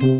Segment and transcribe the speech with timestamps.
[0.00, 0.12] Herzlich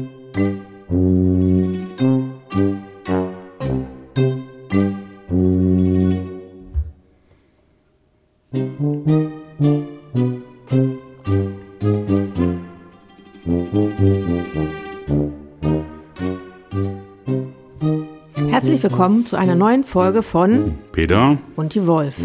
[18.83, 22.17] willkommen zu einer neuen Folge von Peter, Und die Wolf.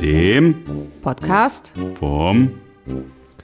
[0.00, 0.54] dem
[1.02, 2.52] Podcast vom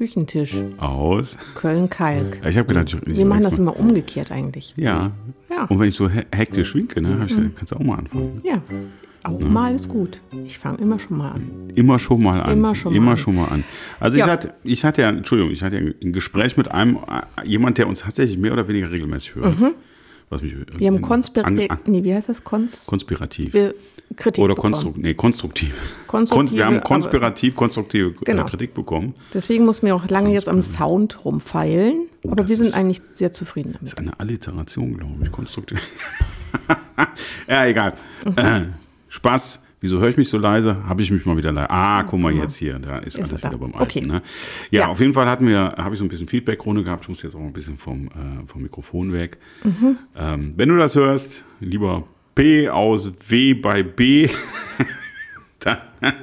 [0.01, 1.37] Küchentisch aus.
[1.57, 2.41] Köln-Kalk.
[2.49, 4.73] Ich habe gedacht, ich, Wir machen das immer umgekehrt eigentlich.
[4.79, 5.13] Ja.
[5.51, 5.65] Ja.
[5.67, 8.41] Und wenn ich so he- hektisch winke, ne, ich gedacht, kannst du auch mal anfangen.
[8.43, 8.63] Ja.
[9.25, 10.19] Auch mal ist gut.
[10.47, 11.71] Ich fange immer schon mal an.
[11.75, 12.51] Immer schon mal an.
[12.53, 13.17] Immer schon mal Immer an.
[13.19, 13.63] schon mal an.
[14.01, 14.25] Also Ja.
[14.25, 17.77] ich hatte, ich hatte ja, Entschuldigung, ich hatte ja ein Gespräch mit einem, äh, jemand,
[17.77, 19.55] der uns tatsächlich mehr oder weniger regelmäßig hört.
[20.31, 20.65] Was mich, Mhm.
[20.79, 21.69] Wir haben konspirativ.
[21.89, 22.43] Nee, wie heißt das?
[22.43, 23.53] Kons konspirativ.
[23.53, 23.75] wir
[24.17, 25.03] Kritik Oder konstruktiv.
[25.03, 26.05] Nee, konstruktiv.
[26.07, 28.45] Konstruktive, wir haben aber- konspirativ konstruktive äh, Genau.
[28.47, 29.15] Kritik bekommen.
[29.33, 32.07] Deswegen mussten wir auch lange jetzt am Sound rumfeilen.
[32.25, 33.83] aber Oh, das wir sind ist- eigentlich sehr zufrieden damit.
[33.83, 35.31] Das ist eine Alliteration, glaube ich.
[35.33, 35.81] Konstruktiv.
[37.49, 37.95] ja, egal.
[38.25, 38.33] Mhm.
[38.39, 38.63] Äh,
[39.09, 39.63] Spaß.
[39.83, 40.77] Wieso höre ich mich so leise?
[40.87, 41.71] Habe ich mich mal wieder leise.
[41.71, 42.79] Ah, guck mal jetzt hier.
[42.79, 43.49] Da ist, alles er da.
[43.49, 43.83] wieder beim Alten.
[43.83, 44.01] Okay.
[44.03, 44.21] Ne?
[44.71, 44.89] Ja, Ja.
[44.89, 47.05] auf jeden Fall hatten wir, habe ich so ein bisschen Feedback-Runde gehabt.
[47.05, 48.11] Ich muss jetzt auch ein bisschen vom, äh,
[48.47, 49.39] vom Mikrofon weg.
[49.65, 49.97] Mhm.
[50.17, 52.05] Ähm, wenn du das hörst, lieber
[52.41, 54.27] P aus W bei B.
[55.59, 55.77] dann,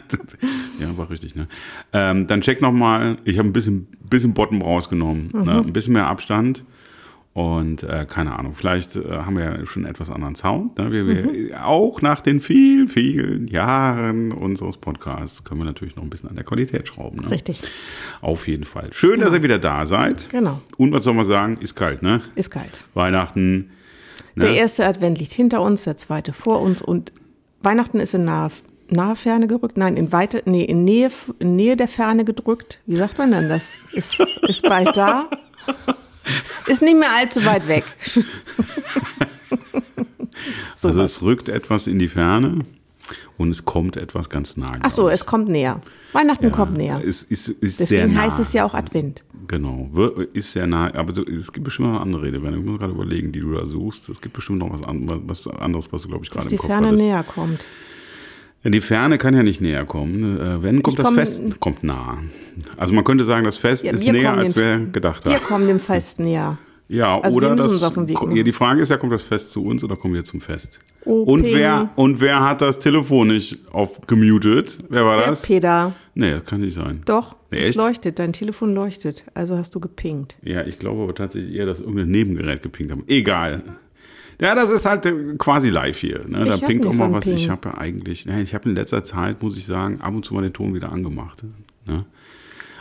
[0.79, 1.47] ja, war richtig, ne?
[1.93, 3.19] Ähm, dann check nochmal.
[3.23, 5.29] Ich habe ein bisschen, bisschen Bottom rausgenommen.
[5.31, 5.43] Mhm.
[5.43, 5.57] Ne?
[5.59, 6.63] Ein bisschen mehr Abstand.
[7.33, 10.79] Und äh, keine Ahnung, vielleicht äh, haben wir ja schon einen etwas anderen Sound.
[10.79, 10.91] Ne?
[10.91, 11.53] Wir, wir, Mhm.
[11.53, 16.35] Auch nach den vielen, vielen Jahren unseres Podcasts können wir natürlich noch ein bisschen an
[16.35, 17.21] der Qualität schrauben.
[17.21, 17.29] Ne?
[17.29, 17.61] Richtig.
[18.21, 18.91] Auf jeden Fall.
[18.91, 20.31] Schön, dass ihr wieder da seid.
[20.31, 20.61] Genau.
[20.77, 21.59] Und was soll man sagen?
[21.61, 22.23] Ist kalt, ne?
[22.33, 22.83] Ist kalt.
[22.95, 23.69] Weihnachten.
[24.37, 24.57] Der Ne?
[24.57, 27.11] erste Advent liegt hinter uns, der zweite vor uns und
[27.61, 28.51] Weihnachten ist in nahe,
[28.89, 29.77] nahe Ferne gerückt.
[29.77, 32.79] Nein, in weite, nee, in Nähe, in Nähe der Ferne gedrückt.
[32.85, 33.63] Wie sagt man denn das?
[33.93, 35.27] Ist, ist bald da.
[36.67, 37.83] Ist nicht mehr allzu weit weg.
[37.99, 38.21] so
[40.83, 41.11] Also was.
[41.11, 42.65] es rückt etwas in die Ferne
[43.37, 44.73] und es kommt etwas ganz nah.
[44.81, 45.79] Ach so, es kommt näher.
[46.13, 47.01] Weihnachten kommt näher.
[47.05, 48.21] Es ist, ist Deswegen nah.
[48.23, 49.23] heißt es ja auch Advent.
[49.47, 50.93] Genau, wir- ist sehr nah.
[50.93, 52.37] Aber es gibt bestimmt noch eine andere Rede.
[52.37, 54.09] Ich muss gerade überlegen, die du da suchst.
[54.09, 56.55] Es gibt bestimmt noch was, an, was anderes, was du, glaube ich, Dass gerade die
[56.55, 57.03] im Kopf Ferne hattest.
[57.03, 57.65] näher kommt.
[58.63, 60.37] Ja, die Ferne kann ja nicht näher kommen.
[60.39, 62.17] Äh, wenn, kommt Ich das komm- Fest kommt nah.
[62.75, 65.43] Also man könnte sagen, das Fest Ja, ist wir näher, als wir gedacht Wir haben.
[65.43, 66.57] kommen dem Fest näher.
[66.89, 67.81] Ja, Also oder das.
[67.81, 70.79] ja, die Frage ist ja, kommt das Fest zu uns oder kommen wir zum Fest?
[71.03, 74.79] Oh, und, wer, und wer hat das Telefon nicht auf gemutet?
[74.89, 75.41] Wer war Der das?
[75.41, 75.93] Peter.
[76.15, 77.01] Nee, das kann nicht sein.
[77.05, 77.75] Doch, Nee, es echt?
[77.77, 79.23] leuchtet, dein Telefon leuchtet.
[79.33, 80.35] Also hast du gepinkt.
[80.43, 83.03] Ja, ich glaube aber tatsächlich eher, dass irgendein Nebengerät gepinkt haben.
[83.07, 83.63] Egal.
[84.41, 86.21] Ja, das ist halt äh, quasi live hier.
[86.27, 86.45] Ne?
[86.45, 87.25] Da pinkt auch so mal einen was.
[87.25, 87.35] Ping.
[87.35, 90.33] Ich habe ja eigentlich, ich habe in letzter Zeit, muss ich sagen, ab und zu
[90.33, 91.43] mal den Ton wieder angemacht.
[91.87, 92.05] Ne?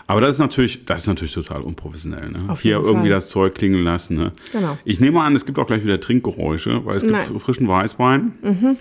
[0.08, 2.30] Aber das ist natürlich, das ist natürlich total unprofessionell.
[2.30, 2.38] Ne?
[2.60, 3.16] Hier jeden irgendwie Fall.
[3.16, 4.16] das Zeug klingen lassen.
[4.16, 4.32] Ne?
[4.52, 4.78] Genau.
[4.84, 7.32] Ich nehme an, es gibt auch gleich wieder Trinkgeräusche, weil es gibt Nein.
[7.32, 7.40] Mhm.
[7.40, 8.78] frischen Weißwein.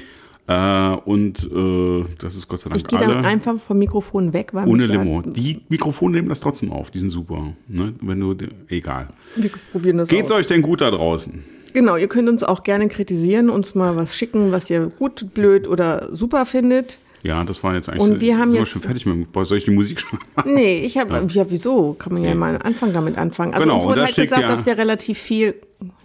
[0.47, 3.15] Äh, und äh, das ist Gott sei Dank Ich gehe alle.
[3.15, 5.23] dann einfach vom Mikrofon weg, weil ohne Limo.
[5.23, 7.53] Halt, Die Mikrofone nehmen das trotzdem auf, die sind super.
[7.67, 7.93] Ne?
[8.01, 8.35] Wenn du,
[8.67, 9.07] egal.
[9.35, 10.37] wir probieren das Geht's aus.
[10.37, 11.43] euch denn gut da draußen?
[11.73, 15.67] Genau, ihr könnt uns auch gerne kritisieren, uns mal was schicken, was ihr gut, blöd
[15.67, 16.99] oder super findet.
[17.25, 18.03] Ja, das war jetzt eigentlich.
[18.03, 19.31] Und wir haben jetzt- schon fertig mit.
[19.31, 20.53] Boah, Soll ich die Musik schon machen?
[20.53, 21.45] Nee, ich habe, ja.
[21.49, 21.93] wieso?
[21.93, 23.53] Kann man ja mal am Anfang damit anfangen.
[23.53, 25.55] Also Genau, uns wurde halt gesagt, ja- dass wir relativ viel,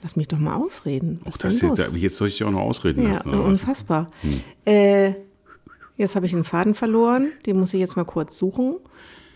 [0.03, 1.21] lass mich doch mal ausreden.
[1.25, 3.29] Was Das jetzt, jetzt soll ich dich auch noch ausreden Ja, lassen.
[3.29, 3.45] Oder was?
[3.45, 3.51] Hm.
[3.51, 4.11] unfassbar.
[4.65, 5.13] Äh,
[5.99, 8.77] jetzt habe ich einen Faden verloren, den muss ich jetzt mal kurz suchen.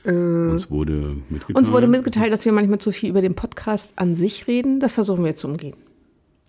[0.07, 1.57] Uns wurde mitgeteilt.
[1.59, 4.79] Uns wurde mitgeteilt, dass wir manchmal zu viel über den Podcast an sich reden.
[4.81, 5.77] Das versuchen wir jetzt zu umgehen.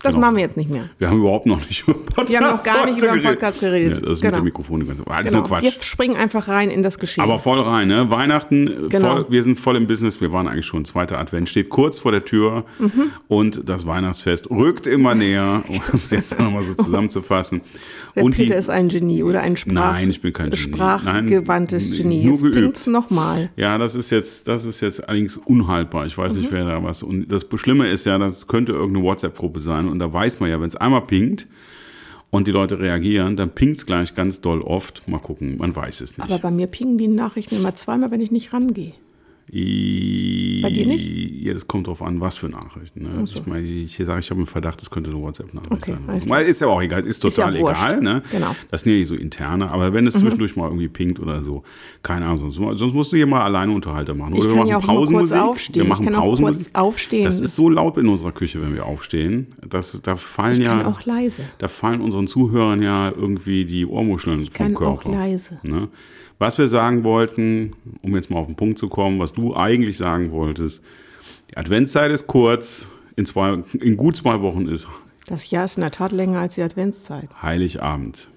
[0.01, 0.25] Das Genau.
[0.28, 0.89] machen wir jetzt nicht mehr.
[1.00, 3.59] wir haben überhaupt noch nicht über Podcast Wir haben noch gar nicht über den Podcast
[3.61, 3.97] geredet.
[3.97, 4.31] Ja, das ist Genau.
[4.33, 5.39] mit dem Mikrofon Alles Genau.
[5.39, 5.63] nur Quatsch.
[5.63, 7.23] Wir springen einfach rein in das Geschehen.
[7.23, 8.09] Aber voll rein, ne?
[8.11, 9.13] Weihnachten, äh, Genau.
[9.16, 10.19] voll, wir sind voll im Business.
[10.22, 10.84] Wir waren eigentlich schon.
[10.85, 12.66] Zweiter Advent steht kurz vor der Tür.
[12.78, 13.11] Mhm.
[13.29, 17.61] Und das Weihnachtsfest rückt immer näher, um es jetzt nochmal so zusammenzufassen.
[18.16, 20.57] Der und Peter die, ist ein Genie oder ein Sprach Nein, ich bin kein Genie.
[20.61, 22.25] sprachgewandtes Nein, Genie.
[22.25, 22.88] nur Jetzt geübt.
[22.88, 23.50] nochmal.
[23.55, 26.05] Ja, das ist jetzt, das ist jetzt allerdings unhaltbar.
[26.05, 26.39] Ich weiß Mhm.
[26.39, 27.01] nicht, wer da was.
[27.03, 29.84] Und das Schlimme ist ja, das könnte irgendeine WhatsApp-Gruppe sein.
[29.90, 31.47] Und da weiß man ja, wenn es einmal pinkt
[32.32, 35.08] und die Leute reagieren, dann pinkt es gleich ganz doll oft.
[35.08, 36.29] Mal gucken, man weiß es nicht.
[36.29, 38.93] Aber bei mir pingen die Nachrichten immer zweimal, wenn ich nicht rangehe.
[39.51, 41.07] Bei dir nicht?
[41.43, 43.03] Ja, das kommt drauf an, was für Nachrichten.
[43.03, 43.09] Ne?
[43.23, 43.39] Ach so.
[43.39, 46.23] Ich meine, ich sage, ich habe einen Verdacht, das könnte eine WhatsApp-Nachricht Okay, sein.
[46.29, 48.01] Weil ist ja auch egal, ist Ist ja total egal.
[48.01, 48.23] Ne?
[48.31, 48.49] Genau.
[48.49, 48.55] Mhm.
[48.71, 51.63] Das sind ja nicht so interne, aber wenn es zwischendurch mal irgendwie pinkt oder so,
[52.01, 54.33] keine Ahnung, sonst, sonst musst du hier mal alleine Unterhalter machen.
[54.35, 55.37] Ich Oder kann wir ja machen auch kurz Pausenmusik.
[55.37, 55.75] aufstehen.
[55.75, 56.73] Wir Ich machen kann auch Pausenmusik.
[56.73, 57.23] kurz aufstehen.
[57.25, 59.47] Das ist so laut in unserer Küche, wenn wir aufstehen.
[59.69, 61.43] Das, da fallen Ich ja, kann auch leise.
[61.59, 65.11] da fallen unseren Zuhörern ja irgendwie die Ohrmuscheln Ich vom kann auch Körper.
[65.17, 65.59] leise.
[65.63, 65.87] Ne?
[66.37, 69.97] Was wir sagen wollten, um jetzt mal auf den Punkt zu kommen, was du eigentlich
[69.97, 70.82] sagen wolltest,
[71.49, 74.87] die Adventszeit ist kurz, in, zwei, in gut zwei Wochen ist
[75.28, 77.29] Das Jahr ist in der Tat länger als die Adventszeit.
[77.41, 78.28] Heiligabend.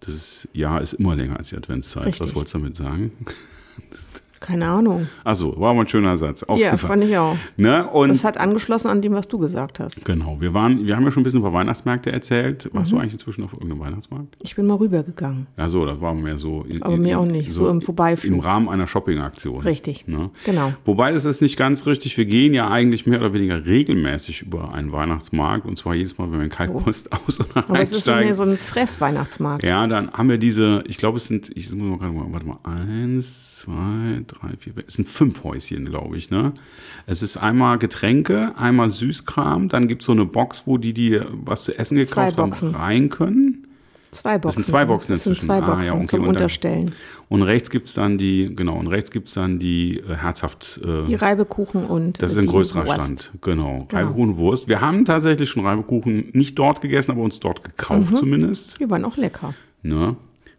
[0.00, 2.06] Das Jahr ist immer länger als die Adventszeit.
[2.06, 2.22] Richtig.
[2.22, 3.12] Was wolltest du damit sagen?
[4.40, 5.08] Keine Ahnung.
[5.24, 6.42] Achso, war mal ein schöner Satz.
[6.42, 7.36] Auf Ja, fand ich auch.
[7.56, 7.86] Ne?
[7.88, 10.04] Und Das hat angeschlossen an dem, was du gesagt hast.
[10.04, 12.68] genau, wir waren, wir haben ja schon ein bisschen über Weihnachtsmärkte erzählt.
[12.72, 12.96] Warst Mhm.
[12.96, 14.36] du eigentlich inzwischen auf irgendeinem Weihnachtsmarkt?
[14.42, 15.46] Ich bin mal rübergegangen.
[15.56, 16.62] Ja, so, das war mehr so.
[16.68, 18.32] In, Aber in, mir auch nicht, so im Vorbeiflug.
[18.34, 19.60] Im Rahmen einer Shoppingaktion.
[19.62, 20.06] Richtig.
[20.06, 20.30] Ne?
[20.44, 20.72] Genau.
[20.84, 22.16] Wobei das ist nicht ganz richtig.
[22.18, 26.30] Wir gehen ja eigentlich mehr oder weniger regelmäßig über einen Weihnachtsmarkt und zwar jedes Mal,
[26.30, 27.70] wenn wir in Kaltpost aus- oder Oh.
[27.70, 29.64] Aber es ist so mehr so ein Fressweihnachtsmarkt.
[29.64, 32.46] Ja, dann haben wir diese, ich glaube, es sind, ich muss mal gerade mal, warte
[32.46, 36.52] mal, eins, zwei, drei, vier, es sind fünf Häuschen, glaube ich, ne?
[37.06, 41.20] Es ist einmal Getränke, einmal Süßkram, dann gibt es so eine Box, wo die, die
[41.44, 43.62] was zu essen Zwei gekauft haben, rein können.
[44.12, 44.62] Zwei Boxen.
[44.62, 45.46] sind zwei Boxen das sind inzwischen.
[45.48, 46.92] zwei Ah, Boxen ja, okay, zum und dann- Unterstellen.
[47.28, 50.80] Und rechts gibt es dann die, genau, und rechts gibt es dann die äh, herzhaft,
[50.84, 52.94] äh, Die Reibekuchen und das ist ein größerer Wurst.
[52.94, 53.86] Stand, genau.
[53.92, 54.68] Reibekuchen und Wurst.
[54.68, 58.16] Wir haben tatsächlich schon Reibekuchen nicht dort gegessen, aber uns dort gekauft Mhm.
[58.16, 58.80] zumindest.
[58.80, 59.54] Die waren auch lecker.
[59.82, 60.16] ne?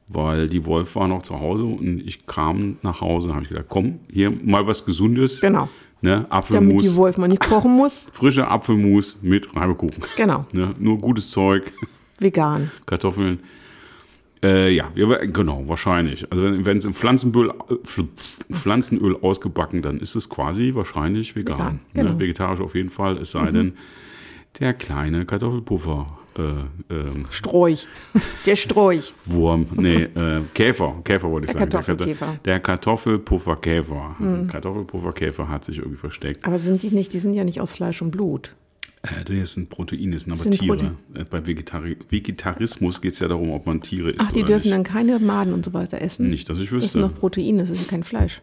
[0.09, 3.49] Weil die Wolf war noch zu Hause und ich kam nach Hause und habe ich
[3.49, 5.41] gedacht, komm, hier mal was Gesundes.
[5.41, 5.67] Genau.
[6.01, 6.11] Ne?
[6.11, 7.99] Damit die Apfelmus, Wolf mal nicht kochen muss.
[8.11, 10.03] frische Apfelmus mit Reibekuchen.
[10.15, 10.45] Genau.
[10.53, 10.73] Ne?
[10.79, 11.73] Nur gutes Zeug,
[12.19, 12.71] Vegan.
[12.85, 13.39] Kartoffeln.
[14.43, 16.31] Äh, ja, wir, genau, wahrscheinlich.
[16.31, 18.07] Also wenn es im Pflanzenöl, äh, Pfl-
[18.51, 21.57] Pflanzenöl ausgebacken, dann ist es quasi wahrscheinlich vegan.
[21.57, 22.13] Vegan, genau.
[22.13, 22.19] ne?
[22.19, 23.73] Vegetarisch auf jeden Fall, es sei denn,
[24.59, 26.05] der kleine Kartoffelpuffer.
[26.37, 27.87] Äh, ähm, Sträuch.
[28.45, 29.13] Der Sträuch.
[29.25, 31.71] Wurm, nee, äh, Käfer, Käfer wollte ich Der sagen.
[31.71, 32.39] Kartoffelkäfer.
[32.45, 34.15] Der Kartoffelpufferkäfer.
[34.47, 36.45] Kartoffelpufferkäfer hat sich irgendwie versteckt.
[36.45, 38.53] Aber sind die nicht, die sind ja nicht aus Fleisch und Blut.
[39.03, 40.75] Äh, das sind Proteine, das sind aber Sind Tiere.
[40.75, 44.43] Prote- Äh, Bei Vegetari Vegetarismus geht es ja darum, ob man Tiere isst Ach, die
[44.43, 44.73] dürfen nicht.
[44.73, 46.29] dann keine Maden und so weiter essen.
[46.29, 46.89] Nicht, dass ich Das wüsste.
[46.89, 48.41] sind noch Proteine, das ist ja kein Fleisch.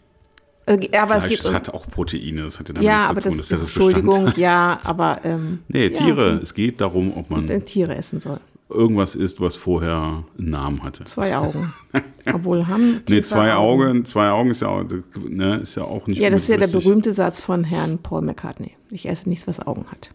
[0.67, 3.21] Ja, aber es Fleisch geht um, hat auch Proteine, das hat ja damit Ja, aber
[3.21, 3.39] zu tun.
[3.39, 4.39] das, Das ist ja Entschuldigung, Bestand.
[4.39, 6.27] ja, aber ähm, Nee, ja, Tiere.
[6.35, 6.39] okay.
[6.43, 8.41] Es geht darum, ob man Äh, Tiere essen soll.
[8.71, 11.05] irgendwas isst, was vorher einen Namen hatte.
[11.05, 11.75] Zwei Augen.
[12.33, 14.85] Obwohl haben Nee, zwei Augen, zwei Augen ist ja, auch-
[15.29, 18.23] ne, ist ja auch nicht Ja, das ist ja der berühmte Satz von Herrn Paul
[18.23, 18.73] McCartney.
[18.91, 20.11] Ich esse nichts, was Augen hat.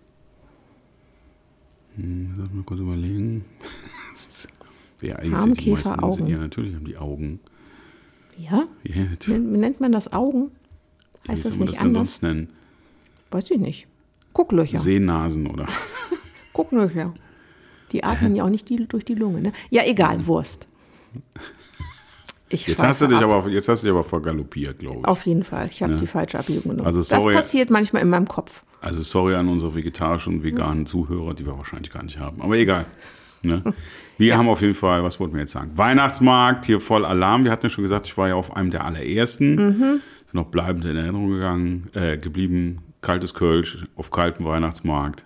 [1.97, 3.45] Lass mal kurz überlegen.
[5.01, 6.27] ja, Haben Käfer Augen?
[6.27, 7.39] Ja, natürlich haben die Augen.
[8.39, 8.63] Ja?
[8.83, 9.37] Ja.
[9.37, 10.51] Nennt, man das Augen?
[11.23, 11.97] Wie Heißt soll das nicht das denn anders?
[12.11, 12.49] sonst nennen?
[13.31, 13.87] Weiß ich nicht.
[14.33, 14.79] Gucklöcher.
[14.79, 15.65] Sehnasen oder?
[16.53, 17.13] Gucklöcher.
[17.91, 19.41] Die atmen ja auch nicht die, durch die Lunge.
[19.41, 19.51] Ne?
[19.69, 20.67] Ja, egal, Wurst.
[22.49, 23.29] Ich Jetzt hast, du dich ab.
[23.29, 25.05] aber, jetzt hast du dich aber vergaloppiert, glaube ich.
[25.05, 25.67] Auf jeden Fall.
[25.71, 25.99] Ich habe Ja.
[25.99, 26.85] die falsche Abbiegung genommen.
[26.85, 27.33] Also sorry.
[27.33, 28.63] das passiert manchmal in meinem Kopf.
[28.81, 32.41] Also sorry an unsere vegetarischen und veganen Zuhörer, die wir wahrscheinlich gar nicht haben.
[32.41, 32.85] Aber egal.
[33.43, 33.63] Ne?
[34.19, 35.71] Wir haben auf jeden Fall, was wollten wir jetzt sagen?
[35.75, 37.45] Weihnachtsmarkt, hier voll Alarm.
[37.45, 39.55] Wir hatten ja schon gesagt, ich war ja auf einem der allerersten.
[39.55, 39.79] Mhm.
[39.79, 42.79] Sind noch bleibend in Erinnerung gegangen, äh, geblieben.
[42.99, 45.23] Kaltes Kölsch auf kaltem Weihnachtsmarkt.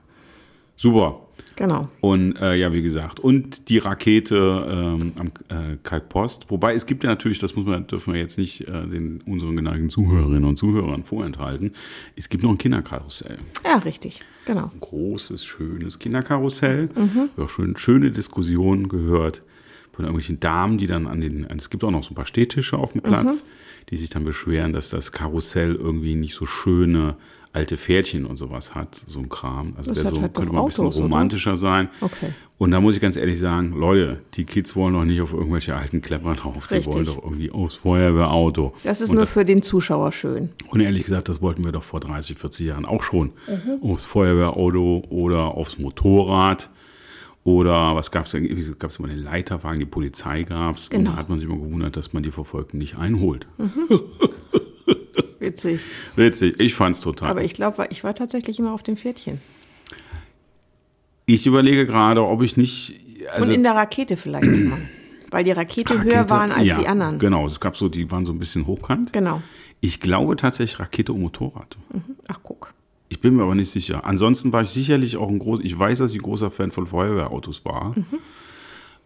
[0.75, 1.21] Super.
[1.55, 1.89] Genau.
[2.01, 6.51] Und äh, ja, wie gesagt, und die Rakete ähm, am äh, Kalkpost.
[6.51, 9.55] Wobei es gibt ja natürlich, das muss man, dürfen wir jetzt nicht äh, den unseren
[9.55, 11.73] geneigten Zuhörerinnen und Zuhörern vorenthalten.
[12.15, 13.39] Es gibt noch ein Kinderkarussell.
[13.65, 14.21] Ja, richtig.
[14.45, 14.71] Genau.
[14.73, 16.89] Ein großes, schönes Kinderkarussell.
[17.37, 19.41] Ja, schön, schöne Diskussionen gehört
[19.93, 22.77] von irgendwelchen Damen, die dann an den, es gibt auch noch so ein paar Stehtische
[22.77, 23.43] auf dem Platz,
[23.89, 27.15] die sich dann beschweren, dass das Karussell irgendwie nicht so schöne
[27.53, 29.73] alte Pferdchen und sowas hat, so ein Kram.
[29.77, 31.05] Also Das der so, halt könnte mal ein bisschen Autos, oder?
[31.05, 31.87] romantischer sein.
[32.01, 32.29] Okay.
[32.57, 35.75] Und da muss ich ganz ehrlich sagen, Leute, die Kids wollen doch nicht auf irgendwelche
[35.75, 36.67] alten Klepper drauf.
[36.67, 36.93] Die Richtig.
[36.93, 38.73] wollen doch irgendwie aufs Feuerwehrauto.
[38.83, 40.49] Das ist und nur für den Zuschauer schön.
[40.69, 43.31] und ehrlich gesagt, das wollten wir doch vor 30, 40 Jahren auch schon.
[43.47, 43.83] Mhm.
[43.89, 46.69] Aufs Feuerwehrauto oder aufs Motorrad.
[47.43, 48.47] Oder was gab es denn?
[48.79, 50.85] Gab es immer den Leiterwagen, die Polizei gab es.
[50.87, 51.11] Und Genau.
[51.11, 53.45] da hat man sich immer gewundert, dass man die Verfolgten nicht einholt.
[55.43, 55.79] Witzig.
[56.15, 57.29] Witzig, ich fand's total.
[57.29, 59.41] Aber ich glaube, ich war tatsächlich immer auf dem Pferdchen.
[61.25, 62.99] ich überlege gerade, ob ich nicht.
[63.31, 64.47] Also, Und in der Rakete vielleicht.
[65.31, 67.17] Weil die Rakete, höher Rakete- waren als ja, die anderen.
[67.17, 69.13] Genau, es gab so, die waren so ein bisschen hochkant.
[69.13, 69.41] Genau.
[69.81, 71.75] Ich glaube tatsächlich Rakete und Motorrad.
[72.27, 72.73] Ach, guck.
[73.09, 74.05] Ich bin mir aber nicht sicher.
[74.05, 75.59] Ansonsten war ich sicherlich auch ein groß.
[75.63, 77.95] Ich weiß, dass ich ein großer Fan von Feuerwehrautos war.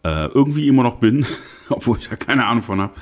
[0.03, 1.25] Äh, irgendwie immer noch bin,
[1.70, 2.94] obwohl ich da keine Ahnung von habe.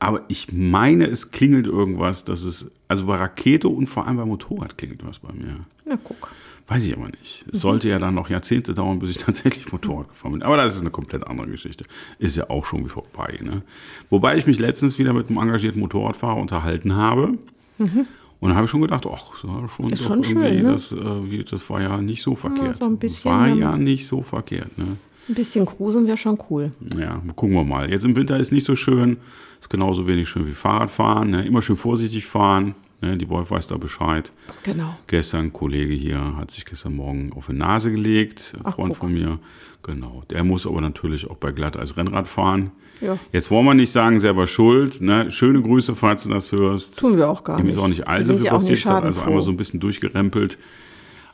[0.00, 2.70] Aber ich meine, es klingelt irgendwas, dass es.
[2.88, 5.60] Also bei Rakete und vor allem bei Motorrad klingelt was bei mir.
[5.86, 6.32] Na, guck.
[6.66, 7.44] Weiß ich aber nicht.
[7.52, 10.42] Es sollte ja dann noch Jahrzehnte dauern, bis ich tatsächlich Motorrad gefahren bin.
[10.42, 11.84] Aber das ist eine komplett andere Geschichte.
[12.18, 13.38] Ist ja auch schon wie vorbei.
[13.42, 13.62] Ne?
[14.08, 17.38] Wobei ich mich letztens wieder mit einem engagierten Motorradfahrer unterhalten habe.
[17.78, 20.72] Und da habe ich schon gedacht, ach, das war schon, Ist schon irgendwie, schön, ne?
[20.72, 22.76] das, äh, das war ja nicht so verkehrt.
[22.76, 24.78] so ein bisschen war damit- ja nicht so verkehrt.
[24.78, 24.96] Ne?
[25.28, 26.72] Ein bisschen cruisen wäre schon cool.
[26.98, 27.90] Ja, gucken wir mal.
[27.90, 29.18] Jetzt im Winter ist nicht so schön.
[29.60, 31.30] Ist genauso wenig schön wie Fahrradfahren.
[31.30, 31.44] Ne?
[31.46, 32.74] Immer schön vorsichtig fahren.
[33.00, 33.16] Ne?
[33.16, 34.32] Die Wolf weiß da Bescheid.
[34.62, 34.94] Genau.
[35.06, 38.90] Gestern ein Kollege hier hat sich gestern Morgen auf die Nase gelegt, ein Ach, Freund
[38.90, 38.98] guck.
[38.98, 39.38] von mir.
[39.82, 40.22] Genau.
[40.30, 42.70] Der muss aber natürlich auch bei Glatt als Rennrad fahren.
[43.00, 43.18] Ja.
[43.32, 45.00] Jetzt wollen wir nicht sagen, selber schuld.
[45.00, 45.30] Ne?
[45.30, 46.98] Schöne Grüße, falls du das hörst.
[46.98, 47.76] Tun wir auch gar Ihm nicht.
[47.76, 50.58] ist auch nicht allzu viel passiert, hat also einmal so ein bisschen durchgerempelt.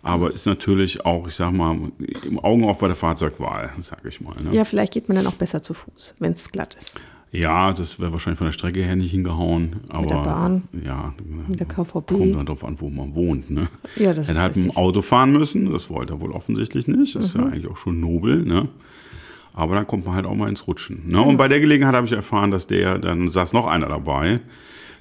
[0.03, 1.77] Aber ist natürlich auch, ich sag mal,
[2.25, 4.37] im Augen auf bei der Fahrzeugwahl, sag ich mal.
[4.41, 4.55] Ne?
[4.55, 6.95] Ja, vielleicht geht man dann auch besser zu Fuß, wenn es glatt ist.
[7.33, 9.77] Ja, das wäre wahrscheinlich von der Strecke her nicht hingehauen.
[9.91, 10.63] Aber, der Bahn.
[10.85, 11.13] Ja,
[11.49, 12.07] Mit der KVB.
[12.13, 13.51] kommt dann darauf an, wo man wohnt.
[13.51, 13.69] Ne?
[13.97, 14.77] Ja, das er ist hat mit dem.
[14.77, 17.15] Auto fahren müssen, das wollte er wohl offensichtlich nicht.
[17.15, 17.41] Das ist Mhm.
[17.43, 18.43] ja eigentlich auch schon nobel.
[18.45, 18.69] Ne?
[19.53, 21.09] Aber dann kommt man halt auch mal ins Rutschen.
[21.09, 21.21] Ne?
[21.21, 24.41] Und bei der Gelegenheit habe ich erfahren, dass der, dann saß noch einer dabei,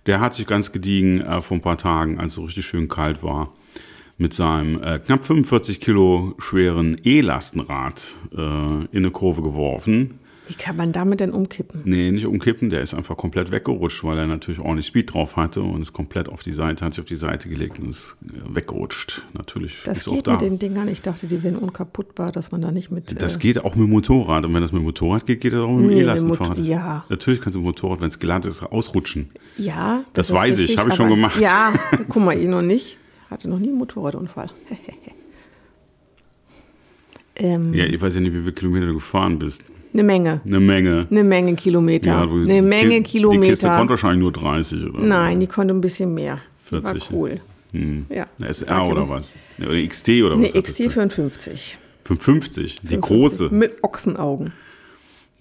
[0.06, 2.88] der hat sich ganz gediegen äh, vor ein paar Tagen, als es so richtig schön
[2.90, 3.52] kalt war,
[4.18, 10.20] mit seinem äh, knapp 45 Kilo schweren E-Lastenrad äh, in eine Kurve geworfen.
[10.48, 11.82] Wie kann man damit denn umkippen?
[11.86, 15.62] Nee, nicht umkippen, der ist einfach komplett weggerutscht, weil er natürlich ordentlich Speed drauf hatte
[15.64, 18.56] und ist komplett auf die Seite, hat sich auf die Seite gelegt und ist äh,
[18.56, 19.24] weggerutscht.
[19.34, 20.34] Natürlich Das ist auch geht da.
[20.34, 20.88] mit den Dingern.
[20.88, 23.20] Ich dachte, die wären unkaputtbar, dass man da nicht mit.
[23.22, 24.46] das äh, geht auch mit dem Motorrad.
[24.46, 26.58] Und wenn das mit dem Motorrad geht, geht das auch mit dem Nee, E-Lastenfahrrad.
[26.60, 27.06] ja.
[27.10, 29.32] Natürlich kannst du mit dem Motorrad, wenn es glatt ist, ausrutschen.
[29.58, 31.40] ja, Das ist weiß ich, habe ich schon gemacht.
[31.42, 31.74] Ja,
[32.10, 32.98] guck mal, ich noch nicht.
[33.32, 34.52] Hatte noch nie einen Motorradunfall.
[37.36, 39.64] ähm, Ja, ich weiß ja nicht, wie viele Kilometer du gefahren bist.
[39.96, 40.42] Eine Menge.
[40.46, 41.08] Eine Menge.
[41.10, 42.10] Eine Menge Kilometer.
[42.12, 43.78] Ja, du- eine Menge die, Die Kiste Kilometer.
[43.78, 45.00] konnte wahrscheinlich nur 30 oder.
[45.00, 46.40] Nein, die konnte ein bisschen mehr.
[46.66, 47.12] Die 40.
[47.12, 47.40] War cool.
[47.72, 48.06] Hm.
[48.10, 48.28] Ja.
[48.38, 49.34] Eine SR oder was?
[49.58, 50.54] Ja, Oder XT oder was?
[50.54, 50.70] Eine du?
[50.70, 51.78] XT55.
[52.04, 53.50] 55, die große.
[53.52, 54.52] Mit Ochsenaugen.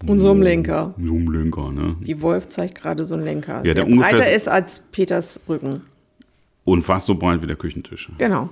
[0.07, 0.95] Und so einem Lenker.
[1.03, 1.97] So ein Lenker, ne?
[2.01, 5.83] Die Wolf zeigt gerade so einen Lenker, der der, ungefähr- breiter ist als Peters Rücken.
[6.65, 8.09] Und fast so breit wie der Küchentisch.
[8.19, 8.51] Genau.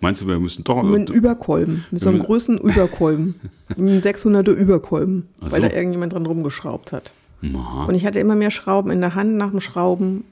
[0.00, 0.82] Meinst du, wir müssen doch.
[0.82, 1.84] Mit einem Überkolben.
[1.90, 3.34] Mit so einem größten Überkolben.
[3.68, 5.28] Mit einem 600er Überkolben.
[5.40, 5.68] Ach Weil so.
[5.68, 7.12] da irgendjemand dran rumgeschraubt hat.
[7.42, 7.84] Aha.
[7.86, 10.24] Und ich hatte immer mehr Schrauben in der Hand nach dem Schrauben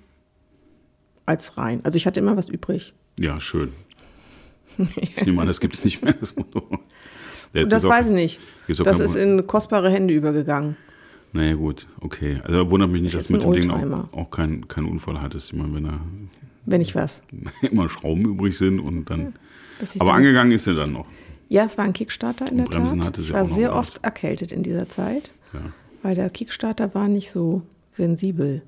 [1.25, 1.81] als rein.
[1.85, 2.95] Also ich hatte immer was übrig.
[3.19, 3.73] Ja, schön.
[4.97, 6.35] Ich nehme an, das gibt es nicht mehr, das.
[7.55, 8.41] Jetzt Das auch- weiß ich nicht.
[8.85, 10.77] Das ist in kostbare Hände übergegangen.
[11.33, 12.41] Naja, gut, okay.
[12.45, 15.21] Also wundert mich nicht, Das dass du mit dem Ding auch, auch keinen kein Unfall
[15.23, 15.53] hattest.
[15.53, 16.01] Ich meine, wenn da
[16.67, 17.23] Wenn ich was.
[17.63, 19.35] immer Schrauben übrig sind und dann.
[19.99, 21.07] Aber angegangen ist er dann noch.
[21.49, 23.07] Ja, es war ein Kickstarter in der Bremsen Tat.
[23.09, 23.89] hatte sie Ich war auch noch sehr alles.
[23.89, 25.61] oft erkältet in dieser Zeit, Ja,
[26.03, 28.63] weil der Kickstarter war nicht so sensibel.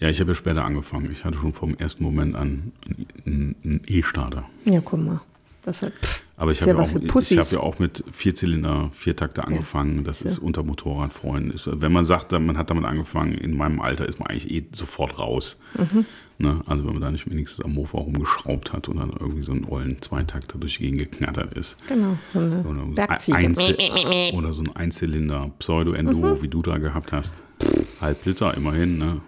[0.00, 1.10] ja ich habe ja später angefangen.
[1.12, 2.72] Ich hatte schon vom ersten Moment an
[3.26, 4.44] einen E-Starter.
[4.64, 5.20] Ja, guck mal.
[5.62, 8.02] Das hat, pff, Aber ich habe ja ja, was auch- ich hab ja auch mit
[8.12, 10.04] Vierzylinder, Viertakter angefangen.
[10.04, 11.50] Das ist unter Motorradfreunden.
[11.52, 14.64] Ist, wenn man sagt, man hat damit angefangen, in meinem Alter ist man eigentlich eh
[14.72, 15.58] sofort raus.
[15.74, 16.06] Mhm.
[16.40, 16.60] Ne?
[16.66, 19.64] Also wenn man da nicht wenigstens am Mofa rumgeschraubt hat und dann irgendwie so einen
[19.64, 21.76] ollen Zweitakter durch die Gegend geknattert ist.
[21.88, 23.36] genau, so eine Oder, so Bergziege.
[23.38, 23.76] Einzel
[24.34, 26.42] oder so ein Einzylinder Pseudo-Enduro, Mhm.
[26.42, 27.34] wie du da gehabt hast.
[28.00, 28.98] Halb Liter immerhin.
[28.98, 29.20] Ne?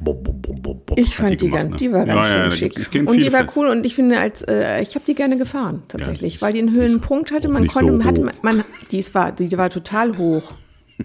[0.00, 1.76] Bob, bob, bob, Ich fand die, gemacht, ganz, ne?
[1.76, 3.08] die war ganz ja, schön ja, schick.
[3.08, 5.88] und die war cool und ich finde, als äh, ich habe die gerne gefahren die
[5.96, 7.48] tatsächlich, ist- weil die einen die Höhenpunkt hatte.
[7.48, 8.32] Man nicht so konnte, hatte, hoch.
[8.42, 10.52] man, die ist, war, die war total hoch.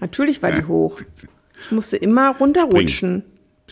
[0.00, 0.96] Natürlich war die hoch.
[1.60, 3.24] Ich musste immer runterrutschen.